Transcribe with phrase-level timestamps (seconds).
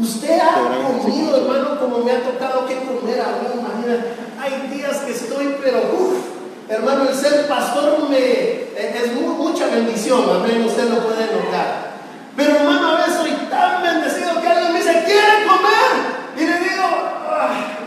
[0.00, 0.54] Usted ha
[1.02, 4.14] comido, hermano, como me ha tocado que comer a mí, imagínate.
[4.40, 10.22] Hay días que estoy, pero uff, hermano, el ser pastor me, eh, es mucha bendición,
[10.30, 11.90] amén, usted lo puede notar.
[12.34, 15.90] Pero hermano, a veces soy tan bendecido que alguien me dice, ¿quiere comer?
[16.38, 16.86] Y le digo,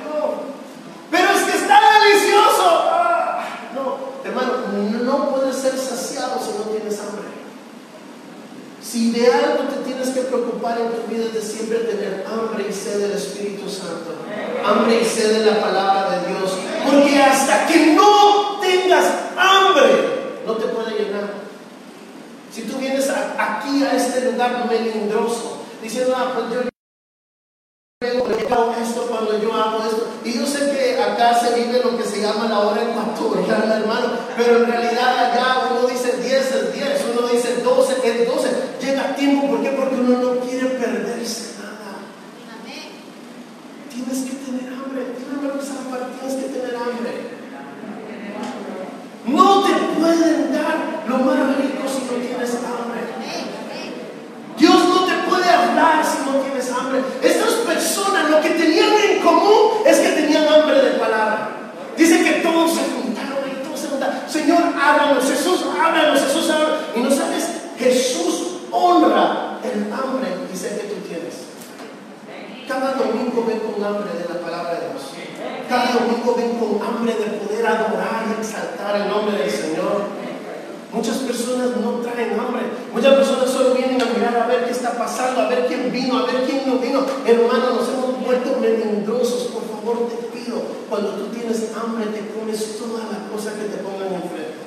[0.06, 0.34] no,
[1.10, 2.90] pero es que está delicioso.
[2.92, 3.44] Ah,
[3.74, 4.54] no, hermano,
[5.04, 7.24] no puedes ser saciado si no tienes hambre.
[8.84, 9.63] Si de algo
[10.14, 14.14] que preocupar en tu vida es de siempre tener hambre y sed del Espíritu Santo,
[14.66, 16.52] hambre y sed de la palabra de Dios,
[16.86, 19.06] porque hasta que no tengas
[19.38, 21.44] hambre, no te puede llenar.
[22.52, 26.74] Si tú vienes aquí a este lugar melindroso, diciendo, ah, pues yo
[28.54, 32.04] hago esto cuando yo hago esto, y yo sé que acá se vive lo que
[32.04, 37.06] se llama la hora ecuatorial, hermano, pero en realidad allá uno dice 10 es 10,
[37.18, 38.73] uno dice 12 es 12, llega
[39.24, 39.70] tiempo, ¿por qué?
[39.70, 42.04] Porque uno no quiere perderse nada.
[43.90, 47.34] Tienes que tener hambre, tienes que tener hambre.
[49.26, 53.02] No te pueden dar lo más rico si no tienes hambre.
[54.58, 57.02] Dios no te puede hablar si no tienes hambre.
[57.22, 61.50] Estas personas lo que tenían en común es que tenían hambre de palabra.
[61.96, 64.16] Dice que todos se juntaron y todos se juntaron.
[64.28, 66.80] Señor, háblanos, Jesús, háblanos, Jesús, háblanos.
[66.96, 71.54] Y no sabes, Jesús honra el hambre y sé que tú tienes.
[72.68, 75.04] Cada domingo ven con hambre de la palabra de Dios.
[75.70, 80.24] Cada domingo ven con hambre de poder adorar y exaltar el nombre del Señor.
[80.92, 82.64] Muchas personas no traen hambre.
[82.94, 86.18] Muchas personas solo vienen a mirar a ver qué está pasando, a ver quién vino,
[86.20, 87.06] a ver quién no vino.
[87.26, 89.50] Hermano, nos hemos vuelto melindrosos.
[89.54, 93.78] Por favor, te pido, cuando tú tienes hambre, te comes todas las cosas que te
[93.84, 94.63] pongan enfrente.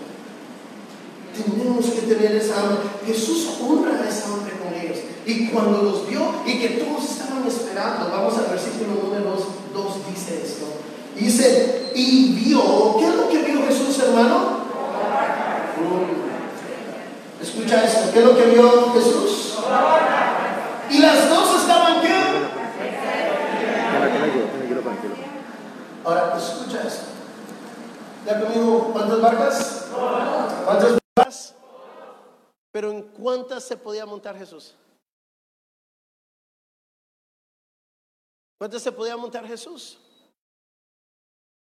[1.45, 2.79] Tenemos que tener esa hambre.
[3.05, 4.99] Jesús honra esa hambre con ellos.
[5.27, 9.37] Y cuando los vio y que todos estaban esperando, vamos al versículo número
[9.75, 10.67] 2, dice esto.
[11.15, 14.67] Dice, y vio, ¿qué es lo que vio Jesús, hermano?
[17.41, 19.59] Escucha esto, ¿qué es lo que vio Jesús?
[20.91, 22.15] Y las dos estaban qué?
[26.05, 27.07] Ahora, escucha esto.
[28.27, 29.87] ¿Ya conmigo cuántas barcas?
[30.65, 31.55] ¿Cuántas barcas?
[32.71, 34.75] Pero ¿en cuántas se podía montar Jesús?
[38.59, 39.99] ¿Cuántas se podía montar Jesús?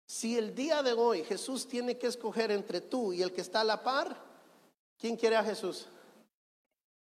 [0.07, 3.61] Si el día de hoy Jesús tiene que escoger entre tú y el que está
[3.61, 4.17] a la par,
[4.99, 5.87] ¿quién quiere a Jesús?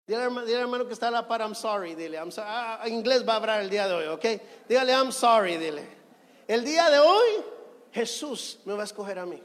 [0.08, 2.18] Dile, al hermano que está a la par, I'm sorry, dile.
[2.18, 2.48] I'm sorry.
[2.50, 4.25] Ah, inglés va a hablar el día de hoy, ¿ok?
[4.68, 5.88] Dígale, I'm sorry, dile.
[6.48, 7.44] El día de hoy,
[7.94, 9.42] Jesús me va a escoger a mí.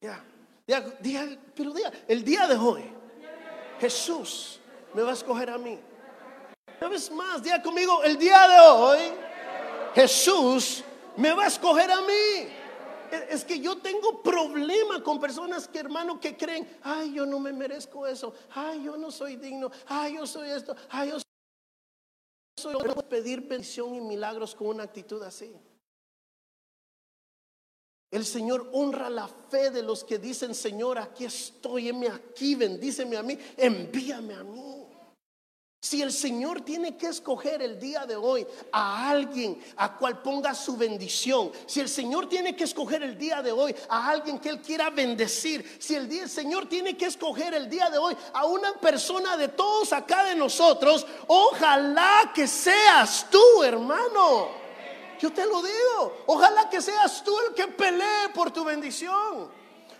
[0.00, 0.24] Ya,
[0.66, 2.82] pero diga, el día de hoy,
[3.78, 4.60] Jesús
[4.94, 5.78] me va a escoger a mí.
[6.80, 9.00] Una vez más, diga conmigo, el día de hoy,
[9.94, 10.82] Jesús
[11.16, 12.48] me va a escoger a mí.
[13.30, 17.52] Es que yo tengo problema con personas que hermano que creen, ay, yo no me
[17.52, 22.72] merezco eso, ay, yo no soy digno, ay, yo soy esto, ay, yo soy...
[22.72, 25.54] Yo puedo pedir bendición y milagros con una actitud así.
[28.10, 33.16] El Señor honra la fe de los que dicen, Señor, aquí estoy, heme aquí, bendíceme
[33.16, 34.86] a mí, envíame a mí.
[35.86, 40.52] Si el Señor tiene que escoger el día de hoy a alguien a cual ponga
[40.52, 44.48] su bendición, si el Señor tiene que escoger el día de hoy a alguien que
[44.48, 48.16] Él quiera bendecir, si el, día, el Señor tiene que escoger el día de hoy
[48.32, 54.65] a una persona de todos acá de nosotros, ojalá que seas tú, hermano.
[55.18, 59.50] Yo te lo digo, ojalá que seas tú el que pelee por tu bendición.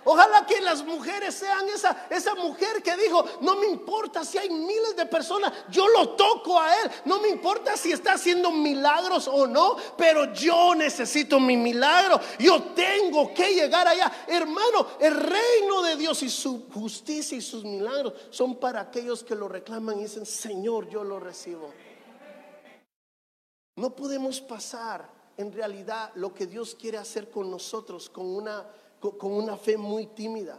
[0.08, 4.48] Ojalá que las mujeres sean esa, esa mujer que dijo, no me importa si hay
[4.48, 9.26] miles de personas, yo lo toco a él, no me importa si está haciendo milagros
[9.26, 14.12] o no, pero yo necesito mi milagro, yo tengo que llegar allá.
[14.28, 19.34] Hermano, el reino de Dios y su justicia y sus milagros son para aquellos que
[19.34, 21.74] lo reclaman y dicen, Señor, yo lo recibo.
[23.74, 28.66] No podemos pasar en realidad lo que Dios quiere hacer con nosotros con una
[29.00, 30.58] con una fe muy tímida.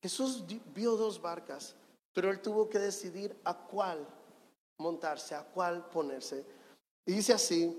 [0.00, 0.44] Jesús
[0.74, 1.74] vio dos barcas,
[2.12, 4.06] pero él tuvo que decidir a cuál
[4.78, 6.44] montarse, a cuál ponerse.
[7.06, 7.76] Y dice así,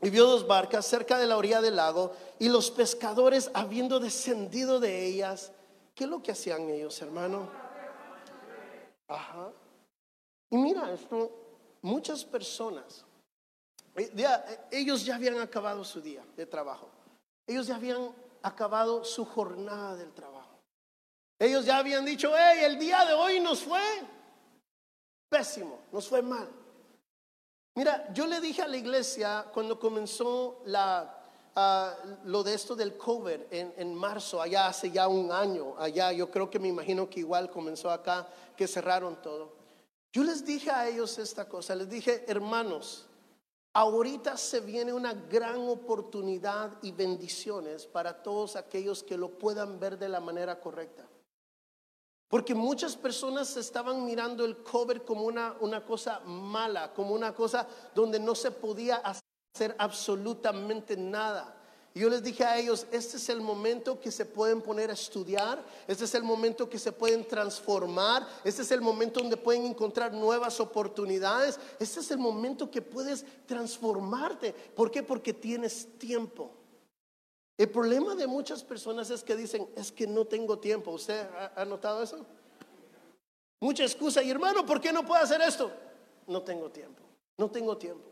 [0.00, 4.80] y vio dos barcas cerca de la orilla del lago, y los pescadores, habiendo descendido
[4.80, 5.52] de ellas,
[5.94, 7.48] ¿qué es lo que hacían ellos, hermano?
[9.08, 9.52] Ajá.
[10.50, 11.30] Y mira esto,
[11.82, 13.04] muchas personas,
[13.98, 16.88] eh, eh, ellos ya habían acabado su día de trabajo,
[17.46, 18.12] ellos ya habían
[18.42, 20.38] acabado su jornada del trabajo.
[21.38, 23.80] Ellos ya habían dicho, hey, el día de hoy nos fue
[25.28, 26.48] pésimo, nos fue mal.
[27.76, 31.22] Mira, yo le dije a la iglesia cuando comenzó la,
[31.54, 36.10] ah, lo de esto del COVID en, en marzo, allá hace ya un año, allá
[36.10, 39.56] yo creo que me imagino que igual comenzó acá, que cerraron todo.
[40.12, 43.07] Yo les dije a ellos esta cosa, les dije, hermanos,
[43.78, 49.96] ahorita se viene una gran oportunidad y bendiciones para todos aquellos que lo puedan ver
[49.96, 51.08] de la manera correcta.
[52.26, 57.68] Porque muchas personas estaban mirando el cover como una, una cosa mala, como una cosa
[57.94, 61.57] donde no se podía hacer absolutamente nada.
[61.98, 64.92] Y yo les dije a ellos, este es el momento que se pueden poner a
[64.92, 69.64] estudiar, este es el momento que se pueden transformar, este es el momento donde pueden
[69.64, 74.52] encontrar nuevas oportunidades, este es el momento que puedes transformarte.
[74.52, 75.02] ¿Por qué?
[75.02, 76.52] Porque tienes tiempo.
[77.56, 80.92] El problema de muchas personas es que dicen, es que no tengo tiempo.
[80.92, 82.24] ¿Usted ha, notado eso?
[83.58, 84.22] Mucha excusa.
[84.22, 85.72] Y hermano, ¿por qué no puedo hacer esto?
[86.28, 87.02] No tengo tiempo.
[87.38, 88.08] No tengo tiempo.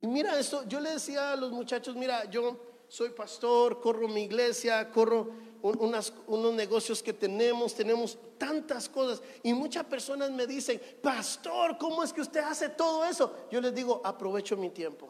[0.00, 4.22] Y mira esto, yo le decía a los muchachos, mira, yo soy pastor, corro mi
[4.22, 5.30] iglesia, corro
[5.62, 9.22] unos negocios que tenemos, tenemos tantas cosas.
[9.42, 13.34] Y muchas personas me dicen, pastor, ¿cómo es que usted hace todo eso?
[13.50, 15.08] Yo les digo, aprovecho mi tiempo.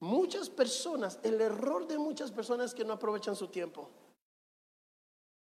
[0.00, 3.88] Muchas personas, el error de muchas personas es que no aprovechan su tiempo.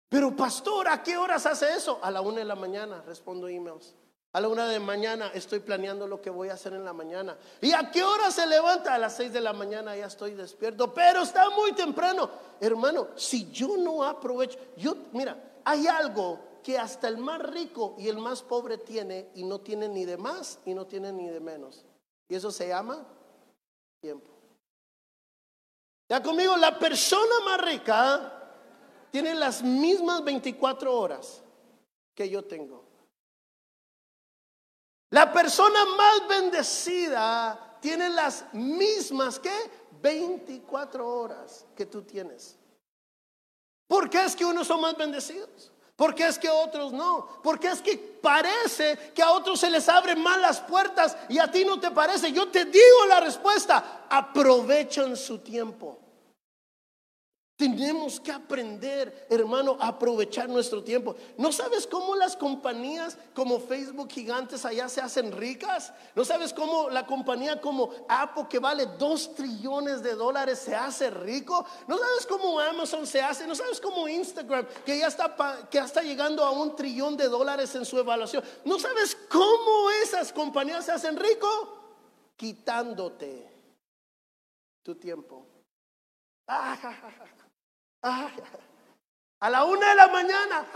[0.08, 1.98] Pero pastor, ¿a qué horas hace eso?
[2.02, 3.94] A la una de la mañana respondo emails.
[4.34, 7.38] A la una de mañana estoy planeando lo que voy a hacer en la mañana.
[7.60, 8.92] ¿Y a qué hora se levanta?
[8.92, 12.28] A las seis de la mañana ya estoy despierto, pero está muy temprano.
[12.60, 18.08] Hermano, si yo no aprovecho, yo, mira, hay algo que hasta el más rico y
[18.08, 21.38] el más pobre tiene y no tiene ni de más y no tiene ni de
[21.38, 21.84] menos.
[22.28, 23.06] Y eso se llama
[24.00, 24.32] tiempo.
[26.08, 28.32] Ya conmigo, la persona más rica
[29.12, 31.40] tiene las mismas 24 horas
[32.16, 32.83] que yo tengo.
[35.14, 39.52] La persona más bendecida tiene las mismas que
[40.02, 42.56] 24 horas que tú tienes.
[43.86, 45.70] ¿Por qué es que unos son más bendecidos?
[45.94, 47.28] ¿Por qué es que otros no?
[47.44, 51.38] ¿Por qué es que parece que a otros se les abren más las puertas y
[51.38, 52.32] a ti no te parece?
[52.32, 54.06] Yo te digo la respuesta.
[54.10, 55.96] Aprovechan su tiempo.
[57.56, 61.14] Tenemos que aprender, hermano, a aprovechar nuestro tiempo.
[61.38, 65.92] ¿No sabes cómo las compañías como Facebook gigantes allá se hacen ricas?
[66.16, 71.10] ¿No sabes cómo la compañía como Apple que vale dos trillones de dólares se hace
[71.10, 71.64] rico?
[71.86, 73.46] ¿No sabes cómo Amazon se hace?
[73.46, 77.72] ¿No sabes cómo Instagram que ya está, que está llegando a un trillón de dólares
[77.76, 78.42] en su evaluación?
[78.64, 82.32] ¿No sabes cómo esas compañías se hacen rico?
[82.36, 83.48] Quitándote
[84.82, 85.46] tu tiempo.
[86.48, 86.76] Ah,
[88.04, 90.66] a la una de la mañana.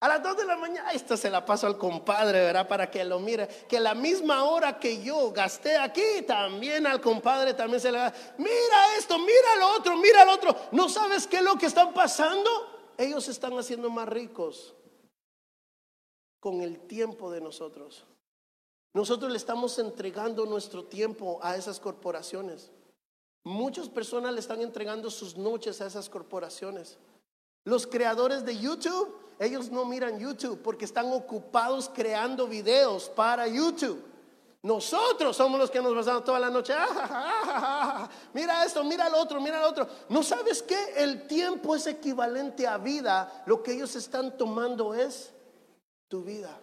[0.00, 0.92] A las dos de la mañana.
[0.92, 2.68] Esto se la paso al compadre, ¿verdad?
[2.68, 3.48] Para que lo mire.
[3.68, 8.14] Que la misma hora que yo gasté aquí, también al compadre también se le da.
[8.38, 10.56] Mira esto, mira lo otro, mira lo otro.
[10.72, 12.94] ¿No sabes qué es lo que están pasando?
[12.96, 14.74] Ellos están haciendo más ricos
[16.40, 18.06] con el tiempo de nosotros.
[18.94, 22.70] Nosotros le estamos entregando nuestro tiempo a esas corporaciones.
[23.44, 26.98] Muchas personas le están entregando sus noches a esas corporaciones.
[27.64, 34.04] Los creadores de YouTube, ellos no miran YouTube porque están ocupados creando videos para YouTube.
[34.62, 36.74] Nosotros somos los que nos pasamos toda la noche.
[37.60, 39.88] Ah, mira esto, mira lo otro, mira lo otro.
[40.08, 40.76] ¿No sabes qué?
[40.96, 43.42] El tiempo es equivalente a vida.
[43.46, 45.32] Lo que ellos están tomando es
[46.06, 46.60] tu vida.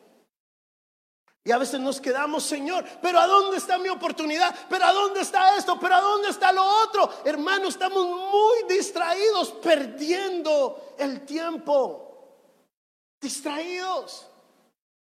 [1.48, 4.54] Y a veces nos quedamos, Señor, pero ¿a dónde está mi oportunidad?
[4.68, 5.80] ¿Pero a dónde está esto?
[5.80, 7.08] ¿Pero a dónde está lo otro?
[7.24, 12.42] Hermano, estamos muy distraídos, perdiendo el tiempo.
[13.22, 14.26] Distraídos.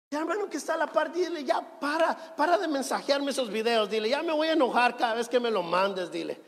[0.09, 3.89] Ya, hermano que está a la par, dile, ya para, para de mensajearme esos videos,
[3.89, 6.41] dile, ya me voy a enojar cada vez que me lo mandes, dile.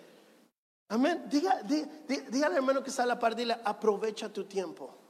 [0.87, 1.25] Amén.
[1.27, 5.02] Diga, dígale, hermano que está a la par, dile, aprovecha tu tiempo.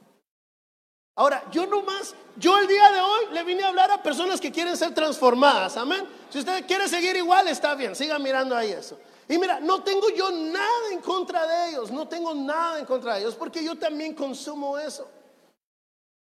[1.16, 4.50] Ahora, yo nomás, yo el día de hoy le vine a hablar a personas que
[4.50, 6.04] quieren ser transformadas, amén.
[6.28, 8.98] Si usted quiere seguir igual, está bien, siga mirando ahí eso.
[9.28, 13.14] Y mira, no tengo yo nada en contra de ellos, no tengo nada en contra
[13.14, 15.08] de ellos, porque yo también consumo eso.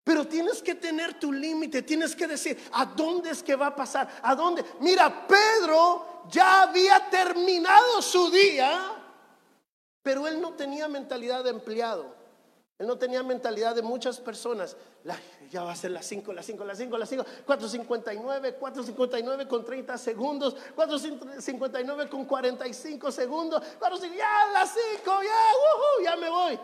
[0.05, 3.75] Pero tienes que tener tu límite, tienes que decir, ¿a dónde es que va a
[3.75, 4.07] pasar?
[4.23, 4.63] ¿A dónde?
[4.79, 8.93] Mira, Pedro ya había terminado su día,
[10.01, 12.16] pero él no tenía mentalidad de empleado.
[12.79, 14.77] Él no tenía mentalidad de muchas personas.
[15.49, 19.65] ya va a ser las 5, las 5, las 5, las 5, 4.59, 4.59 con
[19.65, 26.59] 30 segundos, 4.59 con 45 segundos, ya las 5, ya, ya me voy.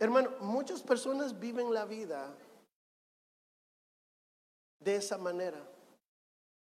[0.00, 2.34] Hermano, muchas personas viven la vida
[4.80, 5.64] de esa manera.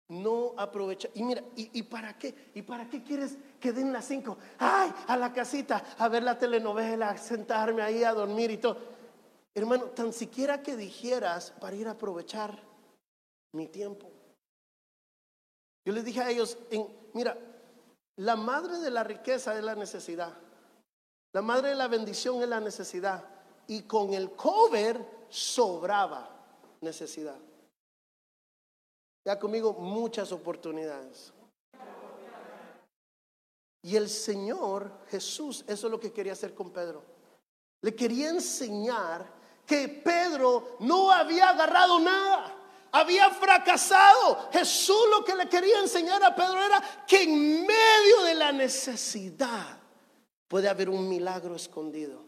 [0.08, 1.08] No aprovecha.
[1.14, 2.52] Y mira, ¿y, para qué?
[2.54, 3.36] ¿Y para qué quieres
[3.66, 4.38] que den las cinco?
[4.58, 8.76] Ay, a la casita, a ver la telenovela, a sentarme ahí a dormir y todo.
[9.52, 12.62] Hermano, tan siquiera que dijeras para ir a aprovechar
[13.54, 14.08] mi tiempo.
[15.84, 16.56] Yo les dije a ellos,
[17.12, 17.36] mira,
[18.18, 20.32] la madre de la riqueza es la necesidad.
[21.32, 23.24] La madre de la bendición es la necesidad.
[23.66, 26.30] Y con el cover sobraba
[26.80, 27.38] necesidad.
[29.24, 31.32] Ya conmigo muchas oportunidades.
[33.86, 37.04] Y el Señor Jesús, eso es lo que quería hacer con Pedro.
[37.82, 39.24] Le quería enseñar
[39.64, 42.52] que Pedro no había agarrado nada,
[42.90, 44.48] había fracasado.
[44.52, 49.78] Jesús lo que le quería enseñar a Pedro era que en medio de la necesidad
[50.48, 52.24] puede haber un milagro escondido,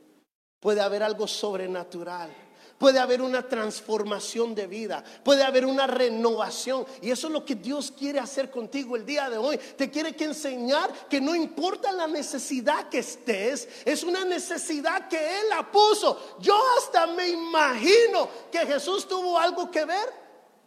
[0.61, 2.31] puede haber algo sobrenatural
[2.79, 6.87] puede haber una transformación de vida, puede haber una renovación.
[7.03, 9.59] Y eso es lo que Dios quiere hacer contigo el día de hoy.
[9.59, 15.19] Te quiere que enseñar que no importa la necesidad que estés, es una necesidad que
[15.19, 16.37] Él la puso.
[16.39, 20.13] Yo hasta me imagino que Jesús tuvo algo que ver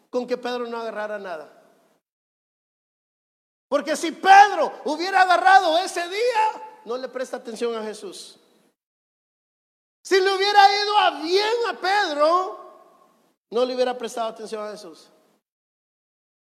[0.09, 1.57] con que Pedro no agarrara nada.
[3.69, 8.40] Porque si Pedro hubiera agarrado ese día, no le presta atención a Jesús.
[10.01, 12.61] Si le hubiera ido a bien a Pedro,
[13.51, 15.09] no le hubiera prestado atención a Jesús.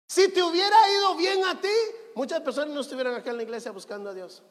[0.07, 1.67] Si te hubiera ido bien a ti,
[2.15, 4.43] muchas personas no estuvieran acá en la iglesia buscando a Dios.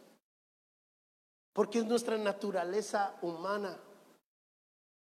[1.52, 3.76] Porque es nuestra naturaleza humana.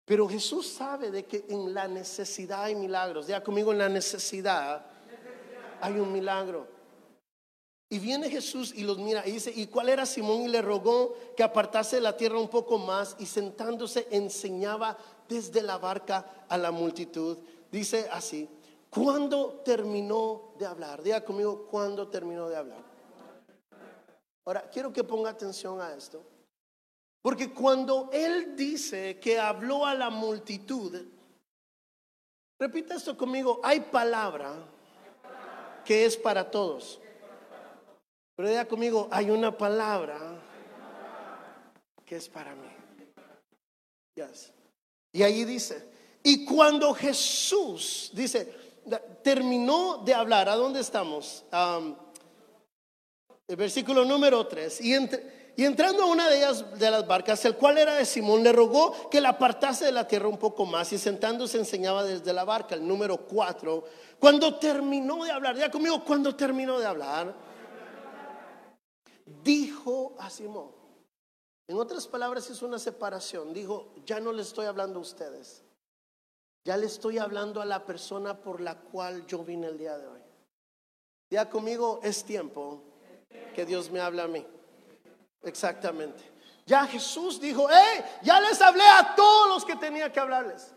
[0.06, 3.27] Pero Jesús sabe de que en la necesidad hay milagros.
[3.27, 4.86] Ya conmigo en la necesidad
[5.82, 6.76] hay un milagro.
[7.89, 10.41] Y viene Jesús y los mira y dice, ¿y cuál era Simón?
[10.41, 15.77] Y le rogó que apartase la tierra un poco más y sentándose enseñaba desde la
[15.77, 17.38] barca a la multitud.
[17.72, 18.50] Dice así,
[18.89, 21.01] ¿cuándo terminó de hablar?
[21.01, 22.84] Diga conmigo, ¿cuándo terminó de hablar?
[24.44, 26.22] Ahora, quiero que ponga atención a esto.
[27.22, 30.94] Porque cuando Él dice que habló a la multitud,
[32.60, 34.53] repita esto conmigo, hay palabra
[35.86, 37.00] que es para todos.
[38.38, 40.15] Pero diga conmigo, hay una palabra
[42.06, 42.67] que es para mí.
[45.12, 45.89] Y ahí dice,
[46.22, 48.53] y cuando Jesús, dice,
[49.24, 51.44] terminó de hablar, ¿a dónde estamos?
[53.48, 54.82] el versículo número 3.
[54.82, 54.94] Y,
[55.56, 58.51] y entrando a una de ellas de las barcas, el cual era de Simón, le
[58.51, 62.44] rogó que la apartase de la tierra un poco más y sentándose enseñaba desde la
[62.44, 63.84] barca, el número 4.
[64.20, 67.47] Cuando terminó de hablar, ya conmigo, cuando terminó de hablar,
[69.43, 70.72] dijo a Simón.
[71.67, 73.53] En otras palabras, hizo una separación.
[73.53, 75.63] Dijo, ya no le estoy hablando a ustedes.
[76.63, 80.07] Ya le estoy hablando a la persona por la cual yo vine el día de
[80.07, 80.22] hoy.
[81.29, 82.81] Ya conmigo es tiempo
[83.53, 84.46] que Dios me habla a mí.
[85.43, 86.24] Exactamente.
[86.65, 90.74] Ya Jesús dijo, hey, ya les hablé a todos los que tenía que hablarles.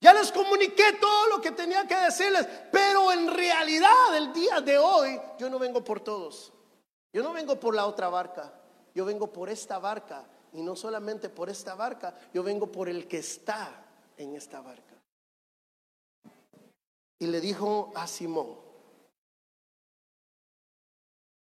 [0.00, 2.46] Ya les comuniqué todo lo que tenía que decirles.
[2.70, 6.52] Pero en realidad, el día de hoy, yo no vengo por todos.
[7.12, 8.52] Yo no vengo por la otra barca,
[8.94, 10.26] yo vengo por esta barca.
[10.52, 13.84] Y no solamente por esta barca, yo vengo por el que está
[14.16, 14.94] en esta barca.
[17.18, 18.56] Y le dijo a Simón,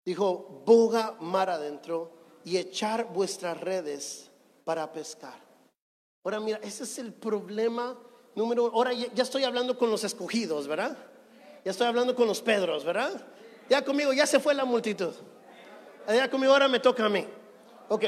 [0.05, 2.11] dijo, boga mar adentro
[2.43, 4.31] y echar vuestras redes
[4.63, 5.39] para pescar.
[6.23, 7.97] Ahora mira, ese es el problema
[8.35, 8.73] número uno.
[8.73, 10.97] Ahora ya, estoy hablando con los escogidos, ¿verdad?
[11.65, 13.25] Ya estoy hablando con los Pedros, ¿verdad?
[13.69, 15.13] Ya conmigo, ya se fue la multitud.
[16.07, 17.27] Allá conmigo ahora me toca a mí.
[17.89, 18.05] Ok.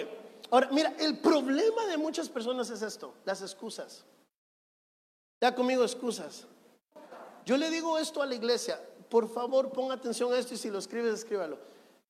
[0.52, 4.06] Ahora, mira, el problema de muchas personas es esto, las excusas.
[5.42, 6.48] Ya conmigo excusas.
[7.46, 10.70] Yo le digo esto a la iglesia, por favor ponga atención a esto y si
[10.70, 11.60] lo escribes, escríbalo.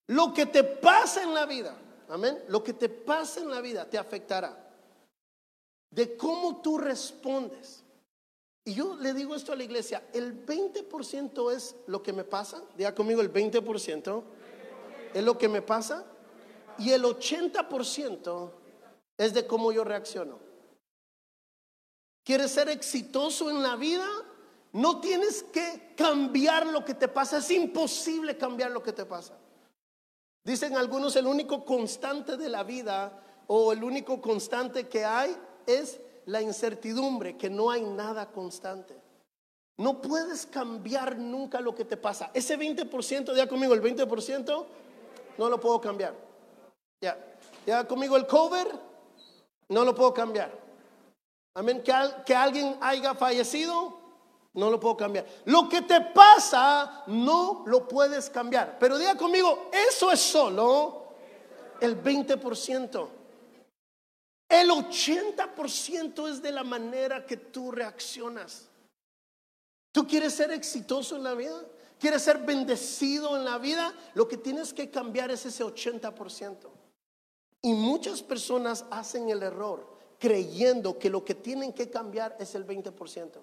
[0.07, 1.75] Lo que te pasa en la vida,
[2.07, 4.69] amén, lo que te pasa en la vida te afectará
[5.91, 7.83] de cómo tú respondes.
[8.63, 12.61] Y yo le digo esto a la iglesia, el 20% es lo que me pasa,
[12.77, 14.23] diga conmigo el 20%
[15.13, 16.05] es lo que me pasa
[16.77, 18.51] y el 80%
[19.17, 20.39] es de cómo yo reacciono.
[22.23, 24.07] ¿Quieres ser exitoso en la vida?
[24.71, 29.37] No tienes que cambiar lo que te pasa, es imposible cambiar lo que te pasa.
[30.43, 35.35] Dicen algunos, el único constante de la vida o el único constante que hay
[35.65, 38.95] es la incertidumbre, que no hay nada constante.
[39.77, 42.31] No puedes cambiar nunca lo que te pasa.
[42.33, 44.65] Ese 20%, ya conmigo, el 20%
[45.39, 46.13] no lo puedo cambiar.
[47.01, 47.17] Ya,
[47.65, 48.67] ya conmigo el cover,
[49.69, 50.51] no lo puedo cambiar.
[51.55, 51.93] Amén, que,
[52.25, 53.97] que alguien haya fallecido,
[54.53, 55.25] No lo puedo cambiar.
[55.45, 58.77] Lo que te pasa no lo puedes cambiar.
[58.79, 61.13] Pero diga conmigo, eso es solo
[61.79, 63.07] el 20%.
[64.49, 68.67] El 80% es de la manera que tú reaccionas.
[69.93, 71.63] ¿Tú quieres ser exitoso en la vida?
[71.99, 73.93] ¿Quieres ser bendecido en la vida?
[74.13, 76.69] Lo que tienes que cambiar es ese 80%.
[77.61, 82.65] Y muchas personas hacen el error creyendo que lo que tienen que cambiar es el
[82.65, 83.39] 20%.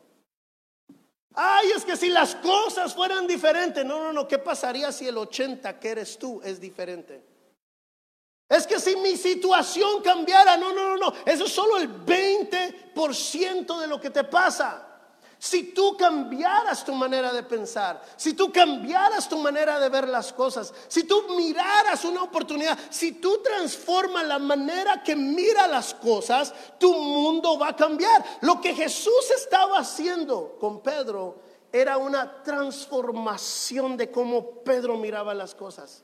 [1.35, 5.19] Ay, es que si las cosas fueran diferentes, no, no, no, ¿qué pasaría si el
[5.19, 7.23] 80 que eres tú es diferente?
[8.49, 13.81] Es que si mi situación cambiara, no, no, no, no, eso es solo el 20%
[13.81, 14.96] de lo que te pasa.
[15.39, 20.33] Si tú cambiaras tu manera de pensar, si tú cambiaras tu manera de ver las
[20.33, 26.55] cosas, si tú miraras una oportunidad, si tú transformas la manera que mira las cosas,
[26.79, 28.25] tu mundo va a cambiar.
[28.41, 31.41] Lo que Jesús estaba haciendo con Pedro
[31.71, 36.03] era una transformación de cómo Pedro miraba las cosas.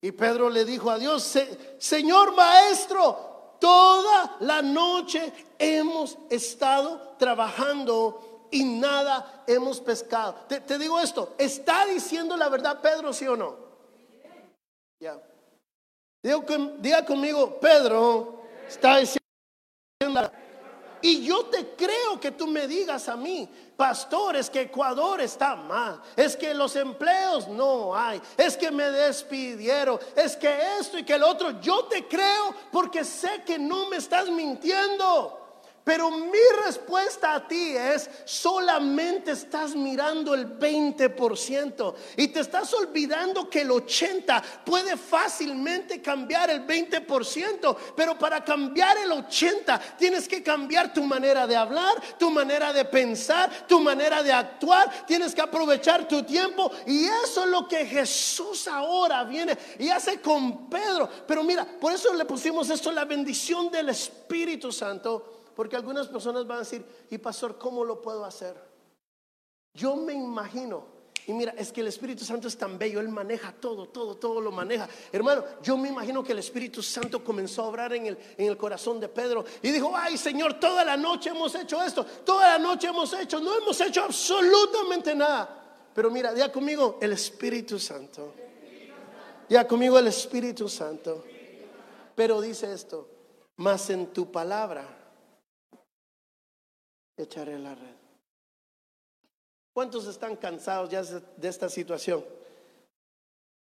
[0.00, 1.38] Y Pedro le dijo a Dios,
[1.78, 10.34] Señor Maestro, Toda la noche hemos estado trabajando y nada hemos pescado.
[10.48, 13.56] Te, digo esto, ¿está diciendo la verdad Pedro, sí o no?
[15.00, 15.20] Ya.
[16.22, 19.20] Diga, conmigo, Pedro está diciendo
[20.00, 20.45] la verdad.
[21.02, 25.54] Y yo te creo que tú me digas a mí, pastor, es que Ecuador está
[25.54, 31.04] mal, es que los empleos no hay, es que me despidieron, es que esto y
[31.04, 31.60] que el otro.
[31.60, 35.45] Yo te creo porque sé que no me estás mintiendo.
[35.86, 43.48] Pero mi respuesta a ti es, solamente estás mirando el 20% y te estás olvidando
[43.48, 50.42] que el 80% puede fácilmente cambiar el 20%, pero para cambiar el 80% tienes que
[50.42, 55.42] cambiar tu manera de hablar, tu manera de pensar, tu manera de actuar, tienes que
[55.42, 61.08] aprovechar tu tiempo y eso es lo que Jesús ahora viene y hace con Pedro.
[61.28, 66.46] Pero mira, por eso le pusimos esto, la bendición del Espíritu Santo porque algunas personas
[66.46, 68.54] van a decir, y pastor, ¿cómo lo puedo hacer?
[69.72, 70.86] Yo me imagino,
[71.26, 74.40] y mira, es que el Espíritu Santo es tan bello, Él maneja todo, todo, todo
[74.42, 74.86] lo maneja.
[75.10, 78.56] Hermano, yo me imagino que el Espíritu Santo comenzó a obrar en el, en el
[78.58, 82.58] corazón de Pedro y dijo, ay Señor, toda la noche hemos hecho esto, toda la
[82.58, 85.88] noche hemos hecho, no hemos hecho absolutamente nada.
[85.94, 88.34] Pero mira, ya conmigo el Espíritu Santo.
[89.48, 91.24] Ya conmigo el Espíritu Santo.
[92.14, 93.08] Pero dice esto,
[93.56, 95.05] más en tu palabra
[97.16, 97.96] echaré la red.
[99.72, 102.24] ¿Cuántos están cansados ya de esta situación?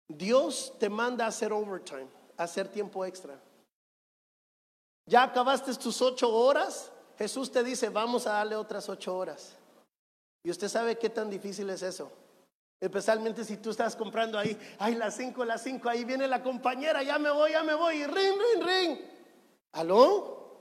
[0.08, 3.40] Dios te manda a hacer overtime, a hacer tiempo extra.
[5.06, 9.56] Ya acabaste tus ocho horas, Jesús te dice, vamos a darle otras ocho horas.
[10.42, 12.10] Y usted sabe qué tan difícil es eso.
[12.80, 17.02] Especialmente si tú estás comprando ahí, ay, las cinco, las cinco, ahí viene la compañera,
[17.02, 18.98] ya me voy, ya me voy, y ring, ring, ring.
[19.72, 20.60] ¿Aló?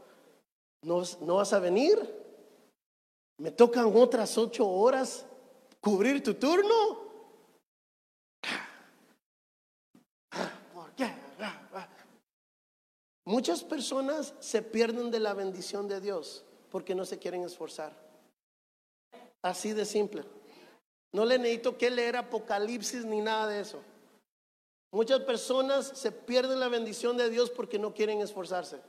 [0.83, 2.22] ¿No, no vas a venir?
[3.37, 5.25] Me tocan otras ocho horas
[5.79, 7.03] cubrir tu turno.
[10.73, 11.13] ¿Por qué?
[13.25, 17.93] Muchas personas se pierden de la bendición de Dios porque no se quieren esforzar.
[19.41, 20.23] Así de simple.
[21.11, 23.81] No le necesito que leer Apocalipsis ni nada de eso.
[24.91, 28.79] Muchas personas se pierden la bendición de Dios porque no quieren esforzarse.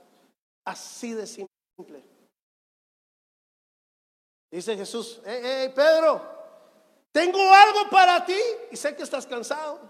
[0.65, 2.14] Así de simple.
[4.55, 6.23] Dice Jesús, hey, Pedro,
[7.11, 8.39] tengo algo para ti
[8.71, 9.81] y sé que estás cansado.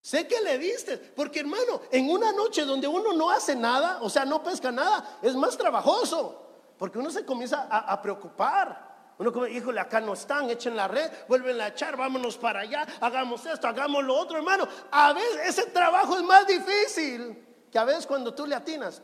[0.00, 4.08] Sé que le diste, porque hermano, en una noche donde uno no hace nada, o
[4.08, 6.46] sea, no pesca nada, es más trabajoso,
[6.78, 9.14] porque uno se comienza a, preocupar.
[9.18, 12.86] Uno como, híjole, acá no están, echen la red, vuelven a echar, vámonos para allá,
[13.00, 14.68] hagamos esto, hagamos lo otro, hermano.
[14.92, 19.02] A veces ese trabajo es más difícil que a veces cuando tú le atinas,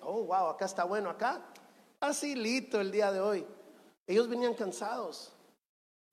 [0.00, 1.40] oh, wow, acá está bueno, acá,
[2.00, 3.46] así lito el día de hoy.
[4.08, 5.30] Ellos venían cansados.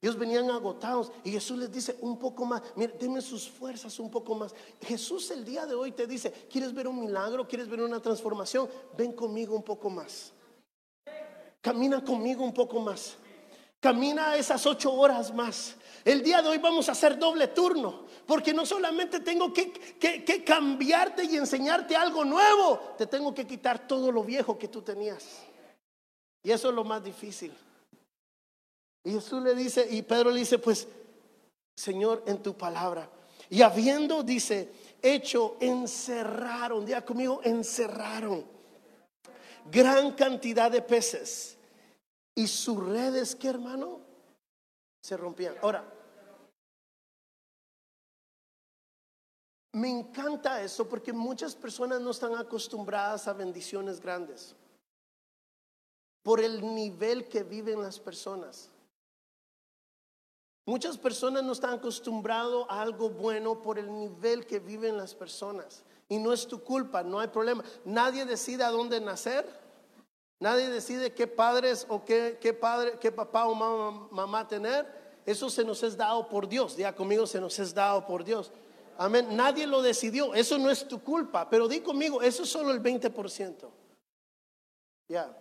[0.01, 1.11] Ellos venían agotados.
[1.23, 2.61] Y Jesús les dice un poco más.
[2.75, 4.53] Mire, denme sus fuerzas un poco más.
[4.81, 7.47] Jesús el día de hoy te dice, ¿quieres ver un milagro?
[7.47, 8.69] ¿Quieres ver una transformación?
[8.97, 10.33] Ven conmigo un poco más.
[11.61, 13.15] Camina conmigo un poco más.
[13.79, 15.75] Camina esas ocho horas más.
[16.03, 18.05] El día de hoy vamos a hacer doble turno.
[18.27, 22.77] Porque no solamente tengo que, que cambiarte y enseñarte algo nuevo.
[22.97, 25.45] Te tengo que quitar todo lo viejo que tú tenías.
[26.43, 27.53] Y eso es lo más difícil.
[29.05, 30.87] Y Jesús le dice, y Pedro le dice, pues,
[31.77, 33.09] Señor, en tu palabra.
[33.49, 38.55] Y habiendo, dice, hecho, encerraron, diga conmigo, encerraron
[39.71, 41.57] gran cantidad de peces.
[42.35, 44.01] Y sus redes, ¿qué hermano?
[45.01, 45.55] Se rompían.
[45.61, 45.85] Ahora,
[49.73, 54.55] me encanta eso porque muchas personas no están acostumbradas a bendiciones grandes
[56.23, 58.69] por el nivel que viven las personas.
[60.65, 65.83] Muchas personas no están acostumbrados a algo bueno por el nivel que viven las personas.
[66.09, 67.63] Y no es tu culpa, no hay problema.
[67.83, 69.47] Nadie decide a dónde nacer.
[70.39, 75.21] Nadie decide qué padres o qué, qué padre, qué papá o mamá, mamá tener.
[75.25, 76.75] Eso se nos es dado por Dios.
[76.75, 78.51] Ya conmigo se nos es dado por Dios.
[78.97, 79.35] Amén.
[79.35, 80.33] Nadie lo decidió.
[80.33, 81.47] Eso no es tu culpa.
[81.49, 83.69] Pero di conmigo, eso es solo el 20%.
[85.09, 85.35] Ya.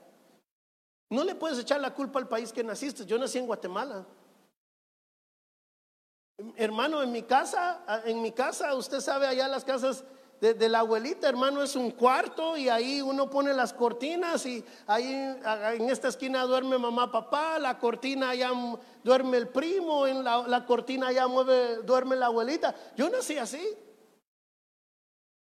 [1.09, 3.07] No le puedes echar la culpa al país que naciste.
[3.07, 4.07] Yo nací en Guatemala.
[6.57, 10.05] Hermano, en mi casa, en mi casa, usted sabe allá las casas
[10.41, 15.07] de, la abuelita, hermano, es un cuarto y ahí uno pone las cortinas y ahí
[15.07, 18.51] en esta esquina duerme mamá, papá, la cortina allá
[19.03, 22.75] duerme el primo, en la, cortina allá mueve, duerme la abuelita.
[22.97, 23.63] Yo nací así.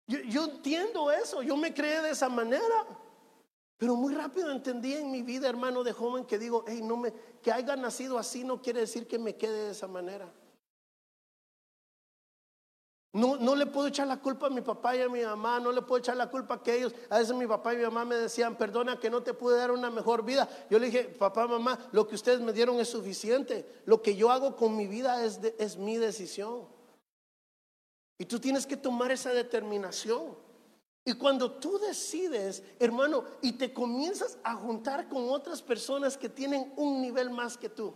[0.06, 2.86] Yo, yo entiendo eso, yo me creé de esa manera.
[3.76, 7.12] Pero muy rápido entendí en mi vida, hermano, de joven, que digo, hey, no me,
[7.42, 10.32] que haya nacido así no quiere decir que me quede de esa manera.
[13.16, 15.72] No, no, le puedo echar la culpa a mi papá y a mi mamá, no
[15.72, 18.04] le puedo echar la culpa a que ellos, a veces mi papá y mi mamá
[18.04, 20.46] me decían, perdona que no te pude dar una mejor vida.
[20.68, 23.80] Yo le dije, papá, mamá, lo que ustedes me dieron es suficiente.
[23.86, 26.66] Lo que yo hago con mi vida es, es mi decisión.
[28.18, 30.36] Y tú tienes que tomar esa determinación.
[31.02, 36.70] Y cuando tú decides, hermano, y te comienzas a juntar con otras personas que tienen
[36.76, 37.94] un nivel más que tú.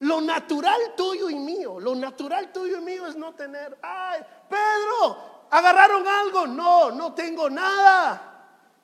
[0.00, 5.46] Lo natural tuyo y mío, lo natural tuyo y mío es no tener, ay, Pedro,
[5.50, 6.46] agarraron algo.
[6.46, 8.28] No, no tengo nada.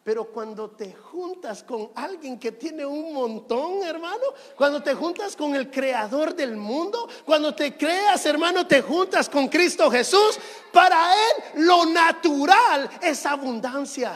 [0.02, 4.22] Pero cuando te juntas con alguien que tiene un montón, hermano,
[4.54, 9.48] cuando te juntas con el creador del mundo, cuando te creas, hermano, te juntas con
[9.48, 10.38] Cristo Jesús,
[10.72, 14.14] para Él lo natural es abundancia.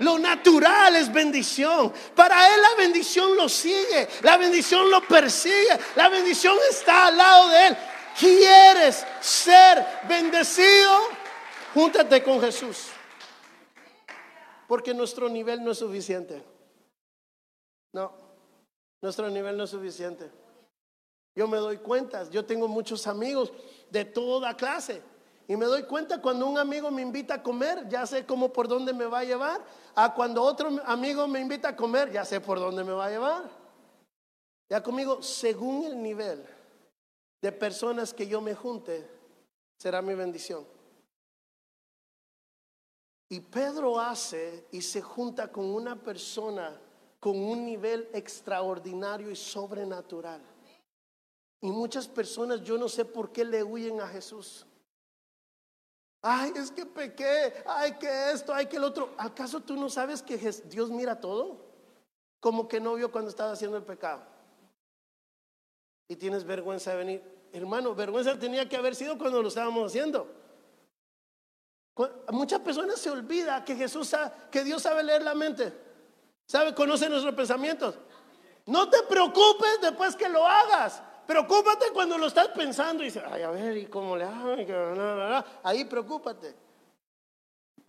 [0.00, 1.92] Lo natural es bendición.
[2.14, 7.48] Para Él la bendición lo sigue, la bendición lo persigue, la bendición está al lado
[7.48, 7.76] de Él.
[8.18, 10.92] ¿Quieres ser bendecido?
[11.74, 12.88] Júntate con Jesús
[14.68, 16.44] porque nuestro nivel no es suficiente.
[17.92, 18.12] No,
[19.00, 20.30] nuestro nivel no es suficiente.
[21.34, 23.50] Yo me doy cuenta, yo tengo muchos amigos
[23.90, 25.02] de toda clase
[25.50, 28.68] y me doy cuenta cuando un amigo me invita a comer, ya sé cómo por
[28.68, 32.38] dónde me va a llevar, a cuando otro amigo me invita a comer, ya sé
[32.38, 33.50] por dónde me va a llevar.
[34.68, 36.44] Ya conmigo, según el nivel
[37.40, 39.08] de personas que yo me junte,
[39.78, 40.66] será mi bendición.
[43.30, 46.78] Y Pedro hace y se junta con una persona
[47.20, 50.42] con un nivel extraordinario y sobrenatural.
[51.62, 54.66] Y muchas personas, yo no sé por qué le huyen a Jesús.
[56.20, 59.14] Ay, es que pequé, ay, que esto, ay, que el otro.
[59.18, 61.64] ¿Acaso tú no sabes que Dios mira todo?
[62.40, 64.22] Como que no vio cuando estaba haciendo el pecado.
[66.08, 67.22] Y tienes vergüenza de venir.
[67.52, 70.26] Hermano, vergüenza tenía que haber sido cuando lo estábamos haciendo.
[72.30, 75.72] Muchas personas se olvida que Jesús sabe, que Dios sabe leer la mente.
[76.46, 77.98] Sabe, conoce nuestros pensamientos.
[78.66, 81.02] No te preocupes después que lo hagas.
[81.28, 84.24] Preocúpate cuando lo estás pensando y dices, ay, a ver, ¿y cómo le?
[85.62, 86.54] Ahí preocúpate.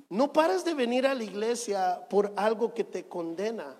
[0.10, 3.78] No pares de venir a la iglesia por algo que te condena.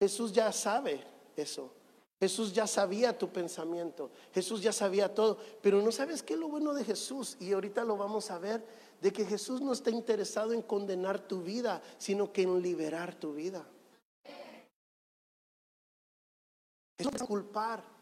[0.00, 1.06] Jesús ya sabe
[1.36, 1.74] eso.
[2.18, 4.10] Jesús ya sabía tu pensamiento.
[4.32, 5.36] Jesús ya sabía todo.
[5.60, 7.36] Pero no sabes qué es lo bueno de Jesús.
[7.38, 8.64] Y ahorita lo vamos a ver
[9.02, 13.34] de que Jesús no está interesado en condenar tu vida, sino que en liberar tu
[13.34, 13.62] vida.
[16.96, 17.95] Es culpar.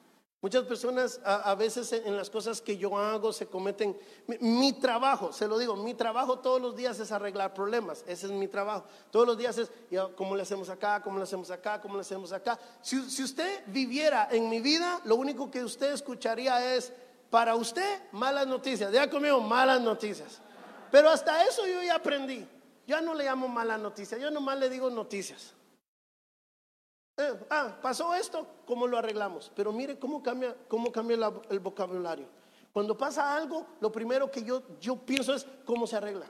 [0.45, 3.99] Muchas personas a, veces en las cosas que yo hago se cometen.
[4.41, 8.05] Mi, trabajo, se lo digo, mi trabajo todos los días es arreglar problemas.
[8.07, 8.85] Ese es mi trabajo.
[9.11, 9.71] Todos los días es,
[10.15, 11.01] ¿cómo le hacemos acá?
[11.03, 11.81] ¿Cómo le hacemos acá?
[11.81, 12.59] ¿Cómo le hacemos acá?
[12.83, 16.93] Si, usted viviera en mi vida, lo único que usted escucharía es,
[17.31, 18.93] para usted, malas noticias.
[18.93, 20.43] Ya conmigo, malas noticias.
[20.91, 22.47] Pero hasta eso yo ya aprendí.
[22.87, 25.55] Ya no le llamo mala noticia, yo nomás le digo noticias.
[27.17, 29.51] Eh, ah, pasó esto, ¿cómo lo arreglamos?
[29.55, 31.17] Pero mire cómo cambia, cómo cambia
[31.51, 32.27] el vocabulario.
[32.73, 36.27] Cuando pasa algo, lo primero que yo, yo pienso es cómo se arregla.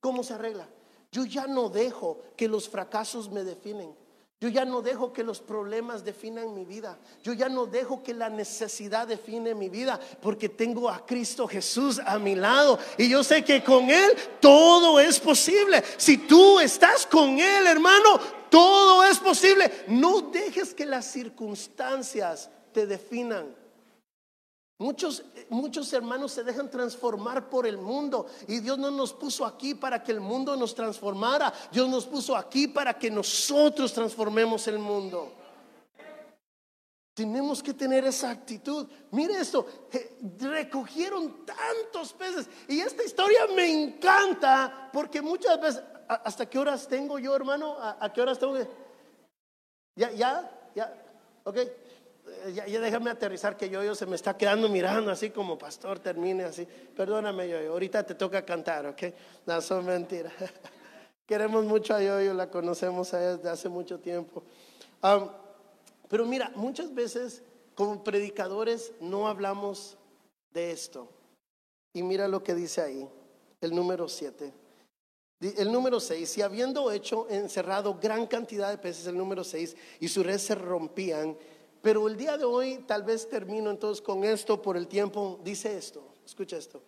[0.00, 0.68] ¿Cómo se arregla?
[1.10, 3.94] Yo ya no dejo que los fracasos me definen.
[4.40, 6.98] Yo ya no dejo que los problemas definan mi vida.
[7.22, 12.00] Yo ya no dejo que la necesidad define mi vida porque tengo a Cristo Jesús
[12.02, 12.78] a mi lado.
[12.96, 15.84] Y yo sé que con Él todo es posible.
[15.98, 19.84] Si tú estás con Él, hermano, todo es posible.
[19.88, 23.54] No dejes que las circunstancias te definan.
[24.80, 29.74] Muchos, muchos hermanos se dejan transformar por el mundo y Dios no nos puso aquí
[29.74, 31.52] para que el mundo nos transformara.
[31.70, 35.34] Dios nos puso aquí para que nosotros transformemos el mundo.
[37.12, 38.88] Tenemos que tener esa actitud.
[39.10, 39.66] Mire esto,
[40.38, 47.18] recogieron tantos peces y esta historia me encanta porque muchas veces, ¿hasta qué horas tengo
[47.18, 47.76] yo, hermano?
[47.78, 48.56] ¿A, qué horas tengo
[49.94, 50.94] Ya, ya, ya,
[51.44, 51.58] ok.
[52.46, 55.98] Eh, ya, déjame aterrizar que yo, yo se me está quedando mirando así como pastor,
[55.98, 56.66] termine así.
[56.96, 59.02] Perdóname, yo, ahorita te toca cantar, ¿ok?
[59.46, 60.32] No, son mentiras.
[61.26, 64.42] Queremos mucho a Yoyo, la conocemos desde hace mucho tiempo.
[66.08, 67.42] pero mira, muchas veces
[67.76, 69.96] como predicadores no hablamos
[70.52, 71.08] de esto.
[71.92, 73.08] Y mira lo que dice ahí,
[73.60, 74.52] el número 7.
[75.40, 80.08] El número 6, si habiendo hecho encerrado gran cantidad de peces, el número 6, y
[80.08, 81.36] sus redes se rompían,
[81.82, 85.40] pero el día de hoy tal vez termino entonces con esto por el tiempo.
[85.42, 86.82] Dice esto, escucha esto.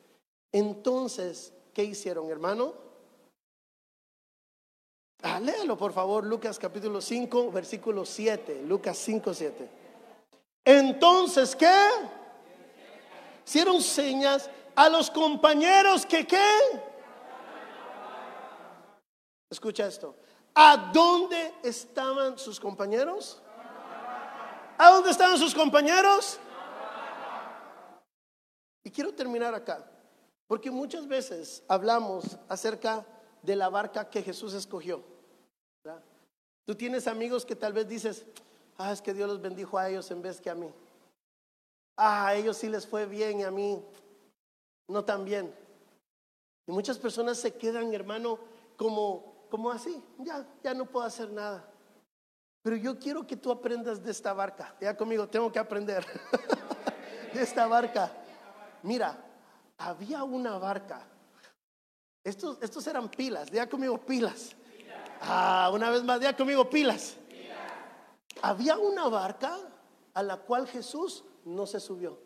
[0.51, 2.75] Entonces, ¿qué hicieron, hermano?
[5.23, 8.63] Ah, léalo por favor, Lucas capítulo 5, versículo 7.
[8.67, 9.69] Lucas 5, 7.
[10.65, 11.89] Entonces, ¿qué?
[13.47, 16.59] Hicieron señas a los compañeros que qué?
[19.51, 20.17] Escucha esto.
[20.55, 23.41] ¿A dónde estaban sus compañeros?
[24.79, 26.39] ¿A dónde estaban sus compañeros?
[28.85, 29.89] Y quiero terminar acá,
[30.47, 33.07] porque muchas veces hablamos acerca
[33.43, 35.03] de la barca que Jesús escogió.
[36.65, 38.25] Tú tienes amigos que tal vez dices,
[38.79, 40.73] ah, es que Dios los bendijo a ellos en vez que a mí.
[41.97, 43.83] Ah, a ellos sí les fue bien y a mí
[44.89, 45.53] no tan bien.
[46.67, 48.39] Y muchas personas se quedan, hermano,
[48.77, 51.72] como, como así, ya, ya no puedo hacer nada.
[52.63, 54.75] Pero yo quiero que tú aprendas de esta barca.
[54.81, 56.07] Ya conmigo, tengo que aprender
[57.35, 58.13] de esta barca.
[58.83, 59.19] Mira,
[59.79, 61.03] había una barca.
[62.23, 63.51] Estos, estos eran pilas.
[63.51, 64.55] Ya conmigo, pilas.
[65.21, 67.17] Ah, una vez más, ya conmigo, pilas.
[68.43, 69.59] Había una barca
[70.15, 72.21] a la cual Jesús no se subió.